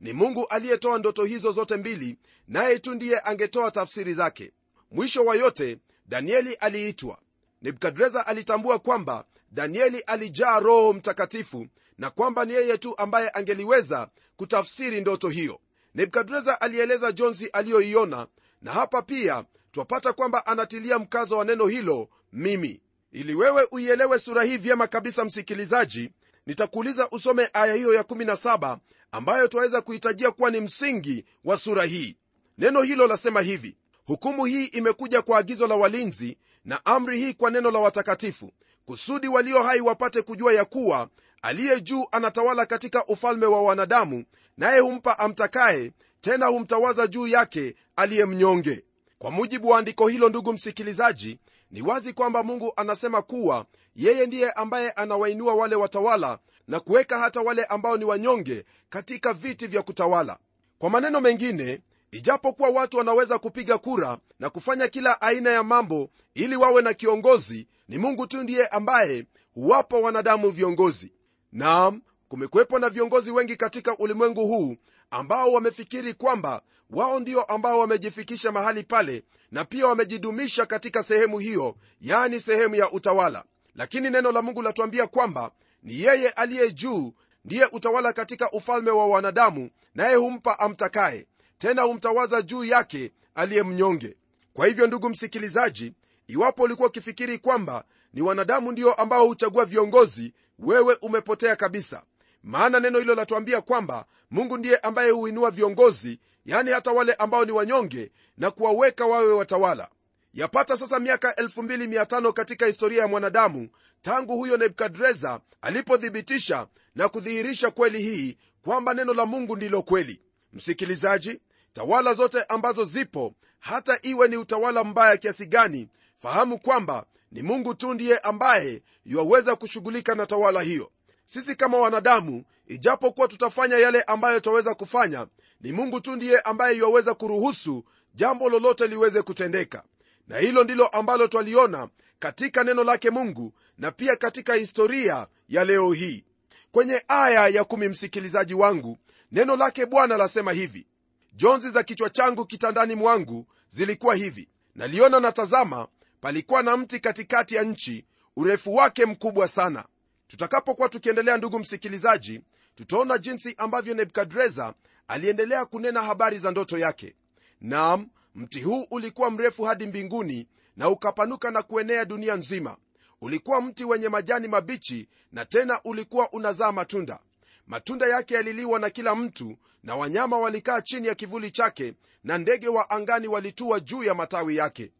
Ni 0.00 0.12
mungu 0.12 0.46
aliyetoa 0.46 0.98
ndoto 0.98 1.24
hizo 1.24 1.52
zote 1.52 1.76
mbili 1.76 2.18
naye 2.48 2.78
tu 2.78 2.94
ndiye 2.94 3.20
angetoa 3.24 3.70
tafsiri 3.70 4.14
zake. 4.14 4.52
Mwisho 4.90 5.24
wa 5.24 5.36
yote 5.36 5.78
danieli 6.06 6.54
aliitwa. 6.54 7.18
Nebukadreza 7.62 8.26
alitambua 8.26 8.78
kwamba 8.78 9.24
danieli 9.54 10.00
alijaa 10.00 10.60
roho 10.60 10.92
mtakatifu 10.92 11.66
na 11.98 12.10
kwamba 12.10 12.44
ni 12.44 12.52
yeye 12.52 12.78
tu 12.78 12.98
ambaye 12.98 13.30
angeliweza 13.34 14.08
kutafsiri 14.36 15.00
ndoto 15.00 15.28
hiyo. 15.28 15.60
Nebukadreza 15.94 16.60
alieleza 16.60 17.12
jonzi 17.12 17.46
aliyoiona 17.46 18.26
na 18.62 18.72
hapa 18.72 19.02
pia 19.02 19.44
twapata 19.72 20.12
kwamba 20.12 20.46
anatilia 20.46 20.98
mkazo 20.98 21.38
wa 21.38 21.44
neno 21.44 21.66
hilo 21.66 22.08
mimi. 22.32 22.80
Ili 23.12 23.34
wewe 23.34 23.66
uielewe 23.70 24.18
sura 24.18 24.42
hii 24.42 24.56
vyema 24.56 24.86
kabisa 24.86 25.24
msikilizaji 25.24 26.10
nitakuuliza 26.46 27.08
usome 27.10 27.48
aya 27.52 27.74
hiyo 27.74 27.94
ya 27.94 28.02
17 28.02 28.78
ambayo 29.12 29.48
twaweza 29.48 29.80
kuhitajia 29.80 30.30
kuwa 30.30 30.50
ni 30.50 30.60
msingi 30.60 31.24
wa 31.44 31.56
sura 31.58 31.84
hii. 31.84 32.16
Neno 32.58 32.82
hilo 32.82 33.06
lasema 33.06 33.40
hivi 33.40 33.76
hukumu 34.06 34.44
hii 34.44 34.64
imekuja 34.64 35.22
kwa 35.22 35.38
agizo 35.38 35.66
la 35.66 35.74
walinzi 35.74 36.38
na 36.64 36.86
amri 36.86 37.18
hii 37.18 37.34
kwa 37.34 37.50
neno 37.50 37.70
la 37.70 37.78
watakatifu 37.78 38.50
kusudi 38.86 39.28
walio 39.28 39.62
hai 39.62 39.80
wapate 39.80 40.22
kujua 40.22 40.52
ya 40.52 40.64
kuwa 40.64 41.08
aliye 41.42 41.80
juu 41.80 42.06
anatawala 42.12 42.66
katika 42.66 43.06
ufalme 43.06 43.46
wa 43.46 43.62
wanadamu 43.62 44.24
naye 44.58 44.80
humpa 44.80 45.18
amtakaye 45.18 45.92
tena 46.20 46.46
humtawaza 46.46 47.06
juu 47.06 47.26
yake 47.26 47.74
aliye 47.96 48.24
mnyonge. 48.24 48.84
Kwa 49.18 49.30
mujibu 49.30 49.68
wa 49.68 49.78
andiko 49.78 50.08
hilo 50.08 50.28
ndugu 50.28 50.52
msikilizaji 50.52 51.38
ni 51.70 51.82
wazi 51.82 52.12
kwamba 52.12 52.42
mungu 52.42 52.72
anasema 52.76 53.22
kuwa 53.22 53.66
yeye 53.96 54.26
ndiye 54.26 54.50
ambaye 54.52 54.90
anawainua 54.90 55.54
wale 55.54 55.74
watawala 55.76 56.38
na 56.68 56.80
kuweka 56.80 57.18
hata 57.18 57.40
wale 57.40 57.64
ambao 57.64 57.96
ni 57.96 58.04
wanyonge 58.04 58.64
katika 58.90 59.32
viti 59.32 59.66
vya 59.66 59.82
kutawala. 59.82 60.38
Kwa 60.78 60.90
maneno 60.90 61.20
mengine 61.20 61.80
ijapokuwa 62.14 62.68
watu 62.68 62.96
wanaweza 62.98 63.38
kupiga 63.38 63.78
kura 63.78 64.18
na 64.38 64.50
kufanya 64.50 64.88
kila 64.88 65.20
aina 65.20 65.50
ya 65.50 65.62
mambo 65.62 66.10
ili 66.34 66.56
wawe 66.56 66.82
na 66.82 66.94
kiongozi 66.94 67.68
ni 67.88 67.98
mungu 67.98 68.26
tu 68.26 68.42
ndiye 68.42 68.66
ambaye 68.66 69.26
huwapa 69.54 69.96
wanadamu 69.98 70.50
viongozi. 70.50 71.12
Naam 71.52 72.02
kumekuwepo 72.28 72.78
na 72.78 72.88
viongozi 72.90 73.30
wengi 73.30 73.56
katika 73.56 73.96
ulimwengu 73.98 74.46
huu 74.46 74.76
ambao 75.10 75.52
wamefikiri 75.52 76.14
kwamba 76.14 76.62
wao 76.90 77.20
ndio 77.20 77.42
ambao 77.42 77.78
wamejifikisha 77.78 78.52
mahali 78.52 78.82
pale 78.82 79.24
na 79.50 79.64
pia 79.64 79.86
wamejidumisha 79.86 80.66
katika 80.66 81.02
sehemu 81.02 81.38
hiyo 81.38 81.76
yani 82.00 82.40
sehemu 82.40 82.74
ya 82.74 82.90
utawala. 82.90 83.44
Lakini 83.74 84.10
neno 84.10 84.32
la 84.32 84.42
mungu 84.42 84.62
latuambia 84.62 85.06
kwamba 85.06 85.50
ni 85.82 86.00
yeye 86.00 86.28
aliye 86.30 86.70
juu 86.72 87.12
ndiye 87.44 87.66
utawala 87.72 88.12
katika 88.12 88.50
ufalme 88.50 88.90
wa 88.90 89.06
wanadamu 89.06 89.70
naye 89.94 90.14
humpa 90.14 90.58
amtakaye 90.58 91.26
tena 91.64 91.82
humtawaza 91.82 92.42
juu 92.42 92.64
yake 92.64 93.12
aliye 93.34 93.62
mnyonge. 93.62 94.16
Kwa 94.52 94.66
hivyo 94.66 94.86
ndugu 94.86 95.08
msikilizaji 95.08 95.92
iwapo 96.26 96.62
ulikuwa 96.62 96.88
ukifikiri 96.88 97.38
kwamba 97.38 97.84
ni 98.12 98.22
wanadamu 98.22 98.72
ndio 98.72 98.94
ambao 98.94 99.26
huchagua 99.26 99.64
viongozi 99.64 100.34
wewe 100.58 100.96
umepotea 101.02 101.56
kabisa. 101.56 102.02
Maana 102.42 102.80
neno 102.80 102.98
hilo 102.98 103.14
latuambia 103.14 103.60
kwamba 103.60 104.06
mungu 104.30 104.58
ndiye 104.58 104.76
ambaye 104.76 105.10
huinua 105.10 105.50
viongozi 105.50 106.20
yani 106.46 106.70
hata 106.70 106.92
wale 106.92 107.12
ambao 107.14 107.44
ni 107.44 107.52
wanyonge 107.52 108.12
na 108.36 108.50
kuwaweka 108.50 109.06
wawe 109.06 109.32
watawala. 109.32 109.88
Yapata 110.34 110.76
sasa 110.76 110.98
miaka 111.00 111.30
25 111.32 112.32
katika 112.32 112.66
historia 112.66 113.02
ya 113.02 113.08
mwanadamu 113.08 113.68
tangu 114.02 114.36
huyo 114.36 114.56
nebukadreza 114.56 115.40
alipothibitisha 115.60 116.66
na 116.94 117.08
kudhihirisha 117.08 117.70
kweli 117.70 118.02
hii 118.02 118.36
kwamba 118.62 118.94
neno 118.94 119.14
la 119.14 119.26
mungu 119.26 119.56
ndilo 119.56 119.82
kweli. 119.82 120.20
Msikilizaji 120.52 121.40
tawala 121.74 122.14
zote 122.14 122.42
ambazo 122.48 122.84
zipo 122.84 123.34
hata 123.58 123.98
iwe 124.02 124.28
ni 124.28 124.36
utawala 124.36 124.84
mbaya 124.84 125.16
kiasi 125.16 125.46
gani 125.46 125.88
fahamu 126.18 126.58
kwamba 126.58 127.06
ni 127.32 127.42
mungu 127.42 127.74
tu 127.74 127.94
ndiye 127.94 128.18
ambaye 128.18 128.82
yuwaweza 129.04 129.56
kushughulika 129.56 130.14
na 130.14 130.26
tawala 130.26 130.62
hiyo. 130.62 130.90
Sisi 131.26 131.54
kama 131.56 131.78
wanadamu 131.78 132.44
ijapokuwa 132.66 133.28
tutafanya 133.28 133.78
yale 133.78 134.02
ambayo 134.02 134.40
twaweza 134.40 134.74
kufanya 134.74 135.26
ni 135.60 135.72
mungu 135.72 136.00
tu 136.00 136.16
ndiye 136.16 136.40
ambaye 136.40 136.76
yuwaweza 136.76 137.14
kuruhusu 137.14 137.84
jambo 138.14 138.48
lolote 138.50 138.86
liweze 138.86 139.22
kutendeka. 139.22 139.82
Na 140.28 140.38
hilo 140.38 140.64
ndilo 140.64 140.86
ambalo 140.86 141.26
twaliona 141.28 141.88
katika 142.18 142.64
neno 142.64 142.84
lake 142.84 143.10
mungu 143.10 143.52
na 143.78 143.90
pia 143.90 144.16
katika 144.16 144.54
historia 144.54 145.26
ya 145.48 145.64
leo 145.64 145.92
hii. 145.92 146.24
Kwenye 146.72 147.04
aya 147.08 147.48
ya 147.48 147.64
kumi 147.64 147.88
msikilizaji 147.88 148.54
wangu 148.54 148.98
neno 149.32 149.56
lake 149.56 149.86
bwana 149.86 150.16
lasema 150.16 150.52
hivi 150.52 150.86
jonzi 151.34 151.70
za 151.70 151.82
kichwa 151.82 152.10
changu 152.10 152.46
kitandani 152.46 152.94
mwangu 152.94 153.46
zilikuwa 153.68 154.14
hivi. 154.14 154.48
Naliona 154.74 155.20
na 155.20 155.32
tazama 155.32 155.88
palikuwa 156.20 156.62
na 156.62 156.76
mti 156.76 157.00
katikati 157.00 157.54
ya 157.54 157.62
nchi 157.62 158.06
urefu 158.36 158.74
wake 158.74 159.06
mkubwa 159.06 159.48
sana. 159.48 159.84
Tutakapokuwa 160.28 160.88
tukiendelea 160.88 161.36
ndugu 161.36 161.58
msikilizaji 161.58 162.40
tutaona 162.74 163.18
jinsi 163.18 163.54
ambavyo 163.58 163.94
nebukadreza 163.94 164.74
aliendelea 165.08 165.64
kunena 165.66 166.02
habari 166.02 166.38
za 166.38 166.50
ndoto 166.50 166.78
yake. 166.78 167.14
Nam 167.60 168.08
mti 168.34 168.60
huu 168.60 168.86
ulikuwa 168.90 169.30
mrefu 169.30 169.62
hadi 169.64 169.86
mbinguni 169.86 170.48
na 170.76 170.88
ukapanuka 170.88 171.50
na 171.50 171.62
kuenea 171.62 172.04
dunia 172.04 172.36
nzima. 172.36 172.76
Ulikuwa 173.20 173.60
mti 173.60 173.84
wenye 173.84 174.08
majani 174.08 174.48
mabichi 174.48 175.08
na 175.32 175.44
tena 175.44 175.80
ulikuwa 175.84 176.32
unazaa 176.32 176.72
matunda 176.72 177.18
matunda 177.66 178.06
yake 178.06 178.34
yaliliwa 178.34 178.78
na 178.78 178.90
kila 178.90 179.14
mtu 179.14 179.56
na 179.82 179.96
wanyama 179.96 180.38
walikaa 180.38 180.80
chini 180.80 181.06
ya 181.08 181.14
kivuli 181.14 181.50
chake 181.50 181.94
na 182.24 182.38
ndege 182.38 182.68
wa 182.68 182.90
angani 182.90 183.28
walitua 183.28 183.80
juu 183.80 184.04
ya 184.04 184.14
matawi 184.14 184.56
yake. 184.56 184.92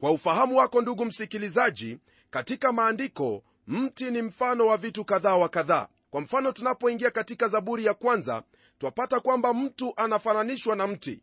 Kwa 0.00 0.10
ufahamu 0.10 0.56
wako 0.56 0.80
ndugu 0.82 1.04
msikilizaji 1.04 1.98
katika 2.30 2.72
maandiko 2.72 3.42
mti 3.66 4.10
ni 4.10 4.22
mfano 4.22 4.66
wa 4.66 4.76
vitu 4.76 5.04
kadhaa 5.04 5.36
wa 5.36 5.48
kadhaa. 5.48 5.88
Kwa 6.10 6.20
mfano 6.20 6.52
tunapoingia 6.52 7.10
katika 7.10 7.48
zaburi 7.48 7.84
ya 7.84 7.94
kwanza 7.94 8.42
twapata 8.78 9.20
kwamba 9.20 9.54
mtu 9.54 9.92
anafananishwa 9.96 10.76
na 10.76 10.86
mti. 10.86 11.20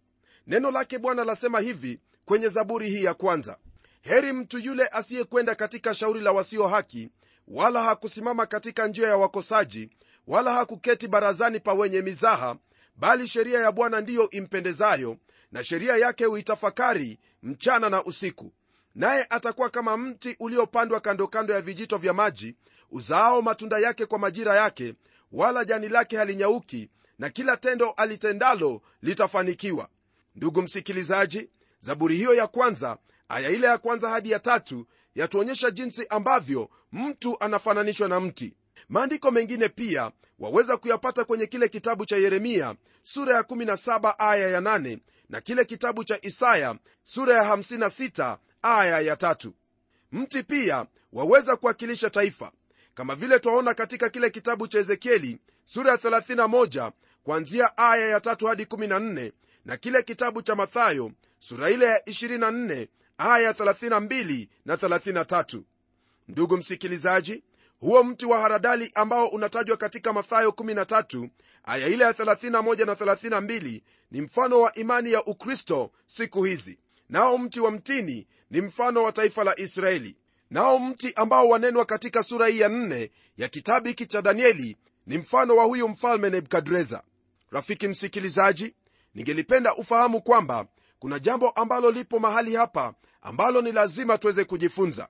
Neno 0.48 0.72
lake 0.72 0.98
bwana 1.00 1.24
lasema 1.24 1.60
hivi 1.60 2.00
kwenye 2.26 2.48
zaburi 2.50 2.90
hii 2.90 3.04
ya 3.04 3.14
kwanza 3.14 3.58
heri 4.02 4.34
mtu 4.34 4.60
yule 4.60 4.88
asiyekwenda 4.88 5.56
katika 5.56 5.94
shauri 5.96 6.22
la 6.22 6.32
wasio 6.32 6.68
haki 6.68 7.10
wala 7.48 7.84
hakusimama 7.84 8.46
katika 8.46 8.88
njia 8.88 9.08
ya 9.08 9.18
wakosaji 9.18 9.90
wala 10.30 10.54
hakuketi 10.54 11.08
barazani 11.08 11.60
pa 11.60 11.74
wenye 11.74 12.02
mizaha 12.02 12.56
bali 12.96 13.28
sheria 13.28 13.60
ya 13.60 13.72
bwana 13.72 14.02
ndiyo 14.02 14.30
impendezayo 14.30 15.18
na 15.52 15.64
sheria 15.64 15.98
yake 15.98 16.26
huitafakari 16.26 17.20
mchana 17.44 17.90
na 17.90 18.04
usiku. 18.04 18.52
Naye 18.96 19.28
atakuwa 19.30 19.70
kama 19.70 19.98
mti 19.98 20.36
uliopandwa 20.40 21.00
kando 21.00 21.28
kando 21.28 21.54
ya 21.54 21.62
vijito 21.62 21.98
vya 21.98 22.14
maji 22.14 22.56
uzaao 22.92 23.42
matunda 23.42 23.80
yake 23.80 24.06
kwa 24.06 24.20
majira 24.20 24.56
yake 24.56 24.94
wala 25.32 25.66
jani 25.66 25.90
lake 25.90 26.18
halinyauki 26.18 26.90
na 27.20 27.30
kila 27.30 27.58
tendo 27.58 27.92
alitendalo 27.92 28.82
litafanikiwa. 29.02 29.90
Ndugu 30.36 30.62
msikilizaji 30.62 31.50
zaburi 31.80 32.16
hiyo 32.18 32.34
ya 32.34 32.48
kwanza 32.48 32.98
aya 33.30 33.50
ile 33.50 33.68
ya 33.68 33.78
kwanza 33.78 34.10
hadi 34.10 34.32
ya 34.32 34.40
tatu 34.40 34.86
yatuonyesha 35.16 35.72
jinsi 35.72 36.08
ambavyo 36.08 36.70
mtu 36.92 37.38
anafananishwa 37.40 38.08
na 38.08 38.20
mti 38.20 38.54
maandiko 38.90 39.32
mengine 39.32 39.70
pia 39.70 40.12
waweza 40.40 40.78
kuyapata 40.78 41.24
kwenye 41.24 41.46
kile 41.46 41.68
kitabu 41.70 42.06
cha 42.06 42.18
yeremia 42.18 42.76
sura 43.04 43.34
ya 43.36 43.42
17 43.42 44.16
aya 44.18 44.50
ya 44.50 44.60
8 44.62 45.00
na 45.30 45.42
kile 45.42 45.66
kitabu 45.66 46.04
cha 46.04 46.20
isaya 46.22 46.76
sura 47.04 47.36
ya 47.36 47.56
56 47.56 48.38
aya 48.62 49.00
ya 49.00 49.16
tatu. 49.16 49.54
Mti 50.12 50.44
pia 50.44 50.86
waweza 51.14 51.56
kuwakilisha 51.56 52.10
taifa 52.10 52.52
kama 52.94 53.16
vile 53.16 53.40
twaona 53.40 53.74
katika 53.74 54.10
kile 54.10 54.30
kitabu 54.30 54.68
cha 54.68 54.80
ezekieli 54.80 55.40
sura 55.66 55.92
ya 55.92 55.98
31 55.98 56.92
kuanzia 57.24 57.78
aya 57.78 58.08
ya 58.10 58.22
tatu 58.22 58.48
hadi 58.48 58.64
14 58.64 59.32
na 59.66 59.78
kile 59.78 60.04
kitabu 60.04 60.42
cha 60.42 60.56
mathayo 60.56 61.12
sura 61.40 61.70
ile 61.70 61.86
ya 61.86 62.00
24 62.00 62.88
aya 63.18 63.52
32 63.52 64.48
na 64.66 64.76
33 64.76 65.62
ndugu 66.28 66.58
msikilizaji 66.58 67.44
huo 67.80 68.04
mti 68.04 68.26
wa 68.26 68.40
haradali 68.42 68.92
ambao 68.96 69.28
unatajwa 69.28 69.78
katika 69.78 70.14
mathayo 70.14 70.50
13 70.50 71.30
aya 71.64 71.88
ile 71.88 72.04
ya 72.04 72.12
31 72.12 72.86
na 72.86 72.94
32 72.94 73.82
ni 74.12 74.22
mfano 74.22 74.62
wa 74.62 74.74
imani 74.74 75.12
ya 75.12 75.24
ukristo 75.26 75.92
siku 76.06 76.44
hizi. 76.44 76.80
Nao 77.10 77.38
mti 77.38 77.60
wa 77.60 77.72
mtini 77.72 78.28
ni 78.52 78.62
mfano 78.62 79.04
wa 79.04 79.12
taifa 79.12 79.44
la 79.44 79.60
israeli. 79.60 80.16
Nao 80.50 80.80
mti 80.80 81.14
ambao 81.16 81.50
wanenwa 81.50 81.86
katika 81.86 82.24
sura 82.24 82.48
hii 82.48 82.60
ya 82.60 82.70
nne 82.70 83.12
ya 83.38 83.48
kitabu 83.50 83.88
hiki 83.88 84.06
cha 84.06 84.22
danieli 84.22 84.78
ni 85.08 85.18
mfano 85.18 85.56
wa 85.56 85.64
huyu 85.64 85.88
mfalme 85.90 86.30
nebukadreza. 86.30 87.04
Rafiki 87.52 87.88
msikilizaji 87.88 88.74
ningelipenda 89.16 89.76
ufahamu 89.76 90.22
kwamba 90.22 90.66
kuna 91.00 91.20
jambo 91.20 91.50
ambalo 91.50 91.92
lipo 91.92 92.20
mahali 92.20 92.56
hapa 92.56 92.94
ambalo 93.22 93.62
ni 93.62 93.72
lazima 93.72 94.18
tuweze 94.18 94.44
kujifunza. 94.44 95.08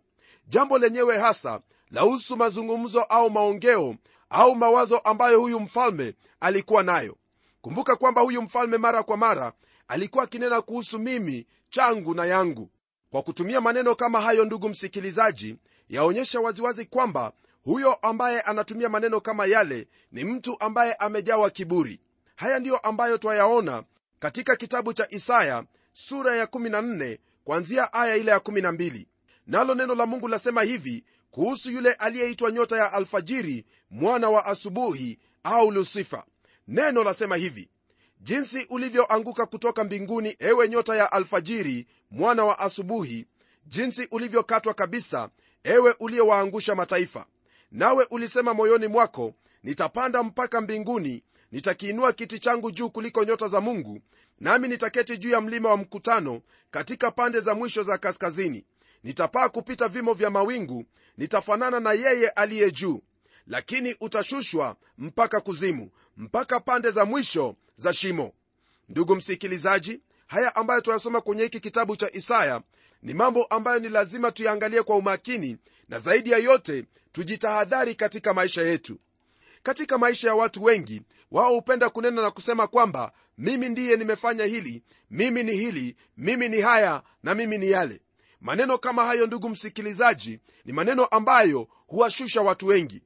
Jambo 0.48 0.78
lenyewe 0.78 1.18
hasa 1.18 1.62
lahusu 1.92 2.38
mazungumzo 2.38 3.02
au 3.02 3.30
maongeo 3.30 3.96
au 4.30 4.56
mawazo 4.56 4.98
ambayo 4.98 5.40
huyu 5.42 5.60
mfalme 5.60 6.14
alikuwa 6.40 6.84
nayo. 6.84 7.18
Kumbuka 7.62 7.96
kwamba 7.96 8.22
huyu 8.22 8.42
mfalme 8.42 8.78
mara 8.78 9.04
kwa 9.04 9.18
mara 9.18 9.54
alikuwa 9.88 10.24
akinena 10.24 10.62
kuhusu 10.62 11.00
mimi 11.00 11.48
changu 11.70 12.14
na 12.14 12.26
yangu. 12.26 12.70
Kwa 13.12 13.22
kutumia 13.24 13.62
maneno 13.62 13.96
kama 13.96 14.22
hayo 14.22 14.46
ndugu 14.46 14.70
msikilizaji 14.70 15.56
yaonyesha 15.90 16.40
waziwazi 16.40 16.86
kwamba 16.86 17.32
huyo 17.64 17.94
ambaye 17.94 18.42
anatumia 18.42 18.90
maneno 18.90 19.22
kama 19.22 19.46
yale 19.46 19.88
ni 20.12 20.24
mtu 20.24 20.56
ambaye 20.60 20.94
amejawa 20.94 21.50
kiburi. 21.50 22.00
Haya 22.36 22.60
ndiyo 22.60 22.78
ambayo 22.78 23.18
twayaona 23.18 23.84
katika 24.20 24.56
kitabu 24.56 24.94
cha 24.94 25.08
isaya 25.10 25.64
sura 25.94 26.36
ya 26.36 26.46
14 26.46 27.18
kwanzia 27.44 27.94
aya 27.94 28.16
ile 28.16 28.32
ya 28.32 28.38
12 28.38 29.06
nalo 29.48 29.76
neno 29.76 29.96
la 29.96 30.06
mungu 30.06 30.28
lasema 30.28 30.62
hivi 30.64 31.04
kuhusu 31.32 31.72
yule 31.72 31.94
aliyeitwa 31.94 32.52
nyota 32.52 32.78
ya 32.78 32.94
alfajiri 32.94 33.66
mwana 33.90 34.30
wa 34.30 34.46
asubuhi 34.46 35.20
au 35.44 35.72
lusifa. 35.72 36.26
Neno 36.68 37.04
lasema 37.04 37.36
hivi 37.36 37.70
jinsi 38.22 38.68
ulivyoanguka 38.70 39.46
kutoka 39.46 39.84
mbinguni 39.84 40.36
ewe 40.40 40.70
nyota 40.70 40.96
ya 40.96 41.12
alfajiri 41.12 41.88
mwana 42.12 42.46
wa 42.46 42.60
asubuhi 42.60 43.26
jinsi 43.66 44.08
ulivyokatwa 44.12 44.74
kabisa 44.74 45.30
ewe 45.64 45.96
uliyewaangusha 46.00 46.76
mataifa. 46.76 47.26
Nawe 47.72 48.08
ulisema 48.12 48.54
moyoni 48.54 48.88
mwako 48.88 49.34
nitapanda 49.64 50.24
mpaka 50.24 50.62
mbinguni 50.62 51.24
nitakiinua 51.52 52.14
kiti 52.14 52.40
changu 52.40 52.72
juu 52.72 52.90
kuliko 52.90 53.24
nyota 53.24 53.48
za 53.48 53.62
mungu 53.62 54.00
nami 54.40 54.68
nitaketi 54.68 55.18
juu 55.18 55.30
ya 55.30 55.42
mlima 55.42 55.70
wa 55.70 55.78
mkutano 55.78 56.42
katika 56.72 57.12
pande 57.12 57.40
za 57.40 57.56
mwisho 57.56 57.84
za 57.84 57.98
kaskazini 57.98 58.66
nitapaa 59.04 59.50
kupita 59.50 59.88
vimo 59.88 60.14
vya 60.14 60.30
mawingu 60.30 60.86
nitafanana 61.18 61.80
na 61.80 61.94
yeye 61.94 62.30
aliye 62.30 62.72
juu. 62.72 63.02
Lakini 63.48 63.96
utashushwa 64.02 64.76
mpaka 64.98 65.42
kuzimu 65.42 65.92
mpaka 66.18 66.60
pande 66.60 66.92
za 66.92 67.06
mwisho 67.06 67.56
za 67.76 67.94
shimo. 67.94 68.34
Ndugu 68.90 69.16
msikilizaji 69.16 70.02
haya 70.28 70.56
ambayo 70.56 70.82
tunasoma 70.82 71.22
kwenye 71.22 71.44
hiki 71.44 71.60
kitabu 71.60 71.96
cha 71.96 72.12
isaya 72.14 72.62
ni 73.02 73.14
mambo 73.14 73.44
ambayo 73.44 73.80
ni 73.80 73.90
lazima 73.90 74.32
tuyaangalie 74.32 74.84
kwa 74.84 74.96
umakini 74.96 75.58
na 75.90 76.00
zaidi 76.00 76.32
ya 76.32 76.38
yote 76.38 76.86
tujitahadhari 77.12 77.96
katika 77.96 78.34
maisha 78.34 78.62
yetu. 78.62 79.00
Katika 79.64 79.98
maisha 79.98 80.28
ya 80.28 80.36
watu 80.36 80.64
wengi 80.64 81.02
wao 81.32 81.54
hupenda 81.54 81.90
kunena 81.90 82.22
na 82.22 82.32
kusema 82.32 82.68
kwamba 82.68 83.12
mimi 83.38 83.70
ndiye 83.70 83.98
nimefanya 83.98 84.46
hili 84.46 84.84
mimi 85.12 85.44
ni 85.44 85.52
hili 85.52 85.96
mimi 86.18 86.50
ni 86.50 86.62
haya 86.62 87.04
na 87.24 87.36
mimi 87.36 87.58
ni 87.58 87.70
yale 87.72 88.02
maneno 88.42 88.78
kama 88.78 89.06
hayo 89.06 89.28
ndugu 89.28 89.50
msikilizaji 89.50 90.40
ni 90.66 90.74
maneno 90.74 91.06
ambayo 91.06 91.68
huwashusha 91.88 92.42
watu 92.42 92.68
wengi. 92.68 93.02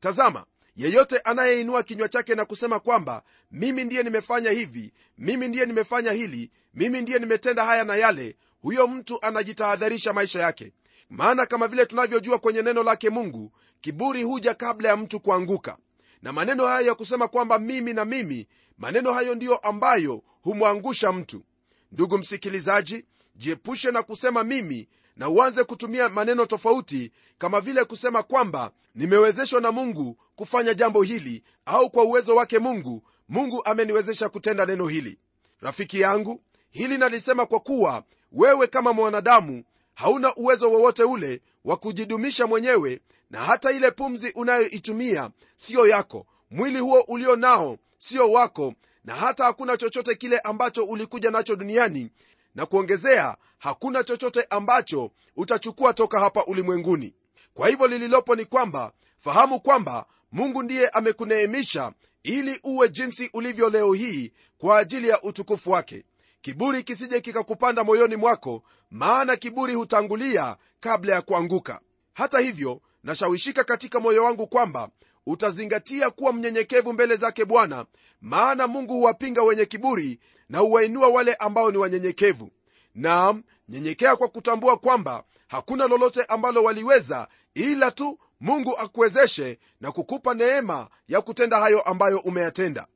Tazama 0.00 0.44
yeyote 0.76 1.18
anayeinua 1.18 1.82
kinywa 1.82 2.08
chake 2.08 2.34
na 2.34 2.44
kusema 2.44 2.80
kwamba 2.80 3.22
mimi 3.50 3.84
ndiye 3.84 4.02
nimefanya 4.02 4.50
hivi 4.50 4.92
mimi 5.18 5.48
ndiye 5.48 5.66
nimefanya 5.66 6.12
hili 6.12 6.50
mimi 6.74 7.00
ndiye 7.00 7.18
nimetenda 7.18 7.64
haya 7.64 7.84
na 7.84 7.96
yale 7.96 8.36
huyo 8.60 8.88
mtu 8.88 9.22
anajitahadharisha 9.22 10.12
maisha 10.12 10.40
yake. 10.40 10.72
Maana 11.10 11.46
kama 11.46 11.68
vile 11.68 11.86
tunavyojua 11.86 12.38
kwenye 12.38 12.62
neno 12.62 12.82
lake 12.82 13.10
mungu 13.10 13.52
kiburi 13.80 14.22
huja 14.22 14.54
kabla 14.54 14.88
ya 14.88 14.96
mtu 14.96 15.20
kuanguka. 15.20 15.78
Na 16.22 16.32
maneno 16.32 16.66
hayo 16.66 16.86
ya 16.86 16.94
kusema 16.94 17.28
kwamba 17.28 17.58
mimi 17.58 17.92
na 17.92 18.04
mimi 18.04 18.48
maneno 18.78 19.12
hayo 19.12 19.34
ndiyo 19.34 19.56
ambayo 19.56 20.22
humwangusha 20.42 21.12
mtu. 21.12 21.44
Ndugu 21.92 22.18
msikilizaji 22.18 23.04
jiepushe 23.36 23.90
na 23.90 24.02
kusema 24.02 24.44
mimi 24.44 24.88
na 25.16 25.28
uanze 25.28 25.64
kutumia 25.64 26.08
maneno 26.08 26.46
tofauti 26.46 27.12
kama 27.38 27.60
vile 27.60 27.84
kusema 27.84 28.22
kwamba 28.22 28.70
nimewezeshwa 28.94 29.60
na 29.60 29.72
mungu 29.72 30.18
kufanya 30.36 30.74
jambo 30.74 31.02
hili 31.02 31.42
au 31.66 31.90
kwa 31.90 32.04
uwezo 32.04 32.36
wake 32.36 32.58
mungu 32.58 33.02
mungu 33.28 33.62
ameniwezesha 33.64 34.28
kutenda 34.28 34.66
neno 34.66 34.86
hili. 34.88 35.18
Rafiki 35.60 36.00
yangu 36.00 36.40
hili 36.70 36.98
nalisema 36.98 37.46
kwa 37.46 37.60
kuwa 37.60 38.04
wewe 38.32 38.66
kama 38.66 38.92
mwanadamu 38.92 39.64
hauna 39.94 40.34
uwezo 40.34 40.70
wowote 40.72 41.04
ule 41.04 41.40
wa 41.64 41.76
kujidumisha 41.76 42.46
mwenyewe 42.46 43.00
na 43.30 43.40
hata 43.40 43.70
ile 43.72 43.90
pumzi 43.90 44.32
unayoitumia 44.34 45.30
siyo 45.56 45.86
yako. 45.88 46.26
Mwili 46.50 46.78
huo 46.78 47.00
ulio 47.08 47.36
nao 47.36 47.78
sio 47.98 48.30
wako 48.32 48.74
na 49.04 49.14
hata 49.14 49.44
hakuna 49.44 49.76
chochote 49.76 50.14
kile 50.14 50.38
ambacho 50.38 50.84
ulikuja 50.84 51.30
nacho 51.30 51.56
duniani 51.56 52.10
na 52.54 52.66
kuongezea 52.66 53.36
hakuna 53.58 54.04
chochote 54.04 54.46
ambacho 54.50 55.10
utachukua 55.36 55.94
toka 55.94 56.20
hapa 56.20 56.44
ulimwenguni. 56.44 57.14
Kwa 57.54 57.68
hivyo 57.68 57.86
lililopo 57.86 58.34
ni 58.36 58.44
kwamba 58.44 58.92
fahamu 59.18 59.60
kwamba 59.60 60.06
mungu 60.32 60.62
ndiye 60.62 60.88
amekuneemisha 60.88 61.92
ili 62.22 62.60
uwe 62.64 62.88
jinsi 62.88 63.30
ulivyo 63.32 63.70
leo 63.70 63.92
hii 63.92 64.32
kwa 64.58 64.78
ajili 64.78 65.08
ya 65.08 65.22
utukufu 65.22 65.70
wake. 65.70 66.04
Kiburi 66.40 66.82
kisije 66.82 67.20
kikakupanda 67.20 67.84
moyoni 67.84 68.16
mwako 68.16 68.62
maana 68.90 69.36
kiburi 69.36 69.74
hutangulia 69.74 70.56
kabla 70.80 71.14
ya 71.14 71.22
kuanguka. 71.22 71.80
Hata 72.14 72.38
hivyo 72.38 72.80
nashawishika 73.04 73.64
katika 73.64 74.00
moyo 74.00 74.24
wangu 74.24 74.46
kwamba 74.46 74.88
utazingatia 75.26 76.10
kuwa 76.10 76.32
mnyenyekevu 76.32 76.92
mbele 76.92 77.16
zake 77.16 77.44
bwana 77.44 77.86
maana 78.20 78.66
mungu 78.66 78.92
huwapinga 78.94 79.42
wenye 79.42 79.64
kiburi 79.66 80.20
na 80.48 80.58
huwainua 80.58 81.08
wale 81.08 81.34
ambao 81.34 81.70
ni 81.70 81.78
wanyenyekevu. 81.78 82.50
Naam 82.94 83.42
nyenyekea 83.68 84.16
kwa 84.16 84.28
kutambua 84.28 84.76
kwamba 84.76 85.24
hakuna 85.48 85.86
lolote 85.86 86.24
ambalo 86.24 86.62
waliweza 86.62 87.28
ila 87.54 87.90
tu 87.90 88.18
mungu 88.40 88.76
akuwezeshe 88.78 89.58
na 89.80 89.92
kukupa 89.92 90.34
neema 90.34 90.88
ya 91.08 91.20
kutenda 91.20 91.58
hayo 91.60 91.80
ambayo 91.82 92.18
umeyatenda. 92.18 92.86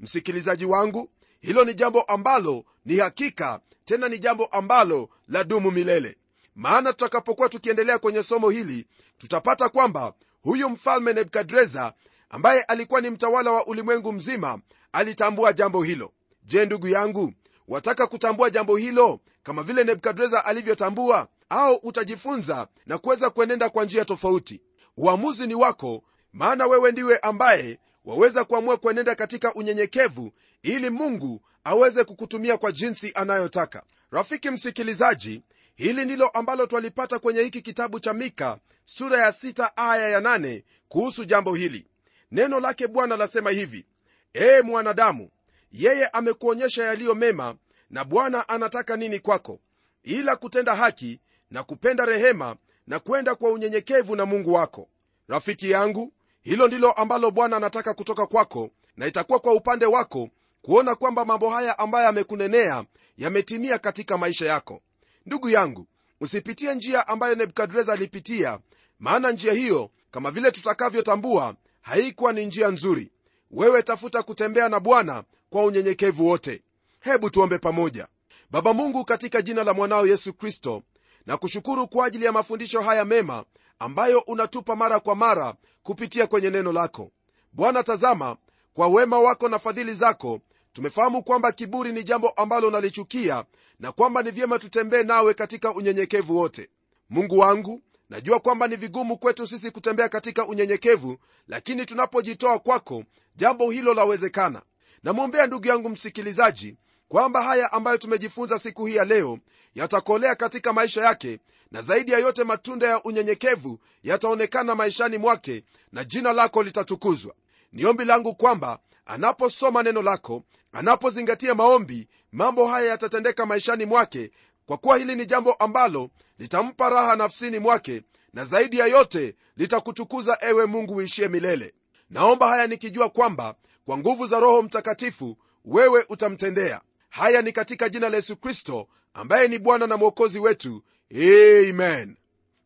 Msikilizaji 0.00 0.64
wangu 0.64 1.10
hilo 1.40 1.64
ni 1.64 1.74
jambo 1.74 2.02
ambalo 2.02 2.64
ni 2.84 2.96
hakika 2.96 3.60
tena 3.84 4.08
ni 4.08 4.18
jambo 4.18 4.46
ambalo 4.46 5.08
la 5.28 5.44
dumu 5.44 5.70
milele. 5.70 6.16
Maana 6.54 6.92
tutakapokuwa 6.92 7.48
tukiendelea 7.48 7.98
kwenye 7.98 8.22
somo 8.22 8.50
hili 8.50 8.86
tutapata 9.18 9.68
kwamba 9.68 10.12
huyu 10.42 10.68
mfalme 10.68 11.12
nebukadreza 11.12 11.92
ambaye 12.30 12.62
alikuwa 12.62 13.00
ni 13.00 13.10
mtawala 13.10 13.52
wa 13.52 13.66
ulimwengu 13.66 14.12
mzima 14.12 14.58
alitambua 14.92 15.52
jambo 15.52 15.82
hilo 15.82 16.12
je 16.48 16.66
ndugu 16.66 16.88
yangu 16.88 17.32
wataka 17.68 18.06
kutambua 18.06 18.50
jambo 18.50 18.76
hilo? 18.76 19.20
Kama 19.42 19.62
vile 19.62 19.84
nebukadreza 19.84 20.44
alivyotambua 20.44 21.28
au 21.48 21.74
utajifunza 21.74 22.68
na 22.86 22.98
kuweza 22.98 23.30
kuenenda 23.30 23.68
kwa 23.70 23.84
njia 23.84 24.04
tofauti. 24.04 24.60
Uamuzi 24.96 25.46
ni 25.46 25.54
wako 25.54 26.02
maana 26.32 26.66
wewe 26.66 26.92
ndiwe 26.92 27.18
ambaye 27.18 27.78
waweza 28.04 28.44
kuamua 28.44 28.76
kuenenda 28.76 29.14
katika 29.14 29.54
unyenyekevu 29.54 30.32
ili 30.62 30.90
mungu 30.90 31.40
aweze 31.64 32.04
kukutumia 32.04 32.58
kwa 32.58 32.72
jinsi 32.72 33.12
anayotaka. 33.14 33.82
Rafiki 34.10 34.50
msikilizaji 34.50 35.42
hili 35.74 36.04
ndilo 36.04 36.28
ambalo 36.28 36.66
twalipata 36.66 37.18
kwenye 37.18 37.40
hiki 37.42 37.62
kitabu 37.62 38.00
cha 38.00 38.12
mika 38.14 38.58
sura 38.84 39.18
ya 39.22 39.30
6 39.30 39.70
aya 39.76 40.08
ya 40.08 40.20
8 40.20 40.62
kuhusu 40.88 41.24
jambo 41.24 41.54
hili. 41.54 41.86
Neno 42.32 42.60
lake 42.60 42.86
bwana 42.86 43.16
lasema 43.16 43.50
hivi 43.50 43.86
ee 44.34 44.62
mwanadamu 44.62 45.30
yeye 45.72 46.06
amekuonyesha 46.08 46.84
yaliyo 46.84 47.14
mema 47.14 47.54
na 47.90 48.04
bwana 48.04 48.48
anataka 48.48 48.96
nini 48.96 49.18
kwako? 49.18 49.60
Ila 50.02 50.36
kutenda 50.36 50.76
haki 50.76 51.20
na 51.50 51.62
kupenda 51.62 52.04
rehema 52.04 52.56
na 52.86 52.98
kwenda 52.98 53.34
kwa 53.34 53.50
unyenyekevu 53.50 54.16
na 54.16 54.26
mungu 54.26 54.52
wako. 54.52 54.88
Rafiki 55.28 55.70
yangu 55.70 56.12
hilo 56.42 56.66
ndilo 56.66 56.92
ambalo 56.92 57.30
bwana 57.30 57.56
anataka 57.56 57.94
kutoka 57.94 58.26
kwako 58.26 58.70
na 58.96 59.06
itakuwa 59.06 59.38
kwa 59.38 59.52
upande 59.54 59.86
wako 59.86 60.28
kuona 60.62 60.94
kwamba 60.94 61.24
mambo 61.24 61.50
haya 61.50 61.78
ambayo 61.78 62.04
yamekunenea 62.06 62.84
yametimia 63.18 63.78
katika 63.78 64.18
maisha 64.18 64.46
yako. 64.46 64.82
Ndugu 65.26 65.50
yangu 65.50 65.86
usipitie 66.20 66.74
njia 66.74 67.08
ambayo 67.08 67.34
nebukadreza 67.34 67.92
alipitia 67.92 68.58
maana 68.98 69.30
njia 69.30 69.52
hiyo 69.52 69.90
kama 70.10 70.30
vile 70.30 70.50
tutakavyotambua 70.50 71.56
haikuwa 71.80 72.32
ni 72.32 72.46
njia 72.46 72.68
nzuri. 72.68 73.10
Wewe 73.50 73.82
tafuta 73.82 74.22
kutembea 74.22 74.68
na 74.68 74.80
bwana 74.80 75.24
kwa 75.50 75.64
unyenyekevu 75.64 76.26
wote. 76.26 76.62
Hebu 77.00 77.30
tuombe 77.30 77.58
pamoja. 77.58 78.06
Baba 78.50 78.72
mungu 78.72 79.04
katika 79.04 79.42
jina 79.42 79.64
la 79.64 79.74
mwanao 79.74 80.06
yesu 80.06 80.32
kristo 80.34 80.82
na 81.26 81.36
kushukuru 81.36 81.88
kwa 81.88 82.06
ajili 82.06 82.24
ya 82.24 82.32
mafundisho 82.32 82.80
haya 82.80 83.04
mema 83.04 83.44
ambayo 83.78 84.18
unatupa 84.20 84.76
mara 84.76 85.00
kwa 85.00 85.14
mara 85.14 85.54
kupitia 85.82 86.26
kwenye 86.26 86.50
neno 86.50 86.72
lako. 86.72 87.10
Bwana 87.52 87.82
tazama 87.82 88.36
kwa 88.74 88.88
wema 88.88 89.18
wako 89.18 89.48
na 89.48 89.58
fadhili 89.58 89.94
zako 89.94 90.40
tumefahamu 90.72 91.22
kwamba 91.22 91.52
kiburi 91.52 91.92
ni 91.92 92.04
jambo 92.04 92.28
ambalo 92.28 92.68
unalichukia 92.68 93.44
na 93.80 93.92
kwamba 93.92 94.22
ni 94.22 94.30
vyema 94.30 94.58
tutembee 94.58 95.02
nawe 95.02 95.34
katika 95.34 95.74
unyenyekevu 95.74 96.36
wote. 96.36 96.68
Mungu 97.10 97.38
wangu 97.38 97.80
najua 98.10 98.40
kwamba 98.40 98.68
ni 98.68 98.76
vigumu 98.76 99.18
kwetu 99.18 99.46
sisi 99.46 99.70
kutembea 99.70 100.08
katika 100.08 100.46
unyenyekevu 100.46 101.16
lakini 101.48 101.86
tunapojitoa 101.86 102.58
kwako 102.58 103.04
jambo 103.36 103.70
hilo 103.70 103.94
lawezekana 103.94 104.62
namwombea 105.02 105.46
ndugu 105.46 105.66
yangu 105.68 105.88
msikilizaji 105.88 106.76
kwamba 107.08 107.42
haya 107.42 107.72
ambayo 107.72 107.98
tumejifunza 107.98 108.58
siku 108.58 108.86
hii 108.86 108.94
ya 108.96 109.04
leo 109.04 109.38
yatakolea 109.74 110.34
katika 110.34 110.72
maisha 110.72 111.02
yake 111.02 111.38
na 111.70 111.82
zaidi 111.82 112.12
ya 112.12 112.18
yote 112.18 112.44
matunda 112.44 112.88
ya 112.88 113.02
unyenyekevu 113.02 113.78
yataonekana 114.02 114.74
maishani 114.74 115.18
mwake 115.18 115.64
na 115.92 116.04
jina 116.04 116.32
lako 116.32 116.62
litatukuzwa. 116.62 117.34
Ni 117.72 117.84
ombi 117.86 118.04
langu 118.04 118.34
kwamba 118.34 118.78
anaposoma 119.06 119.82
neno 119.82 120.02
lako 120.02 120.42
anapozingatia 120.72 121.54
maombi 121.54 122.08
mambo 122.32 122.66
haya 122.66 122.86
yatatendeka 122.90 123.46
maishani 123.46 123.84
mwake 123.86 124.30
kwa 124.66 124.76
kuwa 124.78 124.96
hili 124.98 125.14
ni 125.14 125.26
jambo 125.26 125.52
ambalo 125.52 126.10
litampa 126.38 126.90
raha 126.90 127.16
nafsini 127.16 127.58
mwake 127.58 128.02
na 128.32 128.44
zaidi 128.44 128.78
ya 128.78 128.86
yote 128.86 129.34
litakutukuza 129.56 130.38
ewe 130.40 130.66
mungu 130.66 130.94
uishie 130.94 131.28
milele. 131.28 131.74
Naomba 132.10 132.48
haya 132.48 132.66
nikijua 132.66 133.08
kwamba 133.08 133.54
kwa 133.88 133.98
nguvu 133.98 134.26
za 134.26 134.40
roho 134.40 134.62
mtakatifu 134.62 135.36
wewe 135.64 136.04
utamtendea. 136.08 136.80
Haya 137.08 137.42
ni 137.42 137.52
katika 137.52 137.88
jina 137.88 138.08
la 138.08 138.16
yesu 138.16 138.36
kristo 138.36 138.88
ambaye 139.14 139.48
ni 139.48 139.58
bwana 139.58 139.86
na 139.86 139.96
mwokozi 139.96 140.38
wetu. 140.38 140.82
Amen. 141.14 142.16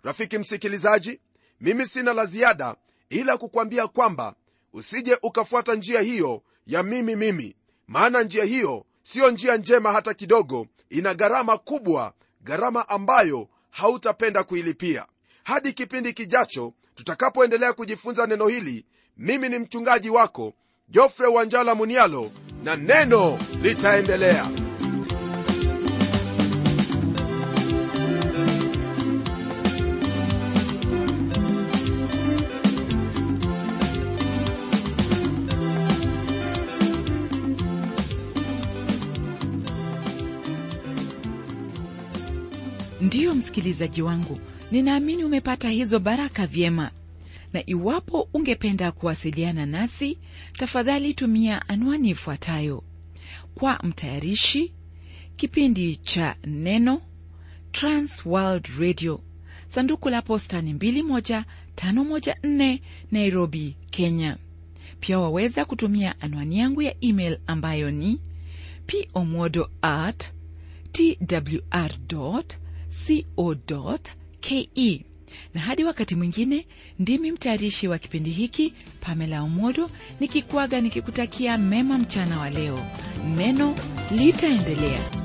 Rafiki 0.03 0.39
msikilizaji 0.39 1.21
mimi 1.61 1.87
sina 1.87 2.13
la 2.15 2.27
ziada 2.27 2.77
ila 3.11 3.37
kukwambia 3.37 3.87
kwamba 3.87 4.35
usije 4.73 5.19
ukafuata 5.23 5.75
njia 5.75 6.01
hiyo 6.01 6.43
ya 6.67 6.83
mimi 6.83 7.17
mimi. 7.17 7.57
Maana 7.87 8.23
njia 8.23 8.45
hiyo 8.45 8.87
siyo 9.03 9.31
njia 9.31 9.57
njema 9.57 9.93
hata 9.93 10.15
kidogo. 10.15 10.67
Ina 10.91 11.15
gharama 11.15 11.59
kubwa 11.59 12.13
gharama 12.45 12.89
ambayo 12.89 13.49
hautapenda 13.71 14.45
kuilipia. 14.45 15.07
Hadi 15.45 15.73
kipindi 15.73 16.13
kijacho 16.13 16.73
tutakapoendelea 16.95 17.73
kujifunza 17.73 18.27
neno 18.27 18.47
hili 18.49 18.87
mimi 19.17 19.49
ni 19.49 19.59
mchungaji 19.59 20.11
wako 20.11 20.55
jofre 20.93 21.27
wanjala 21.27 21.75
munialo 21.75 22.31
na 22.65 22.77
neno 22.77 23.39
litaendelea. 23.63 24.47
Ndiyo 43.01 43.35
msikilizaji 43.35 44.03
wangu 44.03 44.39
ninaamini 44.71 45.25
umepata 45.25 45.69
hizo 45.69 45.99
baraka 45.99 46.47
vyema 46.47 46.91
na 47.53 47.71
iwapo 47.71 48.29
ungependa 48.35 48.93
kuwasiliana 48.93 49.67
nasi 49.67 50.19
tafadhali 50.53 51.15
tumia 51.15 51.69
anwani 51.69 52.11
ifuatayo. 52.11 52.85
Kwa 53.55 53.79
mtayarishi 53.83 54.73
kipindi 55.37 55.97
cha 55.97 56.37
neno 56.47 57.03
transworld 57.73 58.67
radio 58.79 59.21
sanduku 59.69 60.11
la 60.11 60.23
posta 60.23 60.61
ni 60.63 60.73
21514 60.73 62.79
nairobi 63.11 63.77
kenya. 63.91 64.37
Pia 65.01 65.19
waweza 65.19 65.65
kutumia 65.65 66.21
anwani 66.21 66.59
yangu 66.59 66.83
ya 66.83 66.95
email 67.01 67.39
ambayo 67.47 67.91
ni 67.91 68.21
pomodo 69.13 69.71
at 69.83 70.31
twr 70.93 71.93
co.ke 73.37 75.05
na 75.55 75.61
hadi 75.61 75.85
wakati 75.85 76.15
mwingine 76.15 76.67
ndimi 76.99 77.33
mtayarishi 77.33 77.89
wa 77.89 77.99
kipindi 77.99 78.31
hiki 78.31 78.75
pamela 79.01 79.43
umodo 79.43 79.91
nikikwaga 80.21 80.81
nikikutakia 80.81 81.59
mema 81.59 81.99
mchana 81.99 82.41
wa 82.41 82.51
leo. 82.51 82.79
Neno 83.37 83.75
litaendelea 84.11 85.22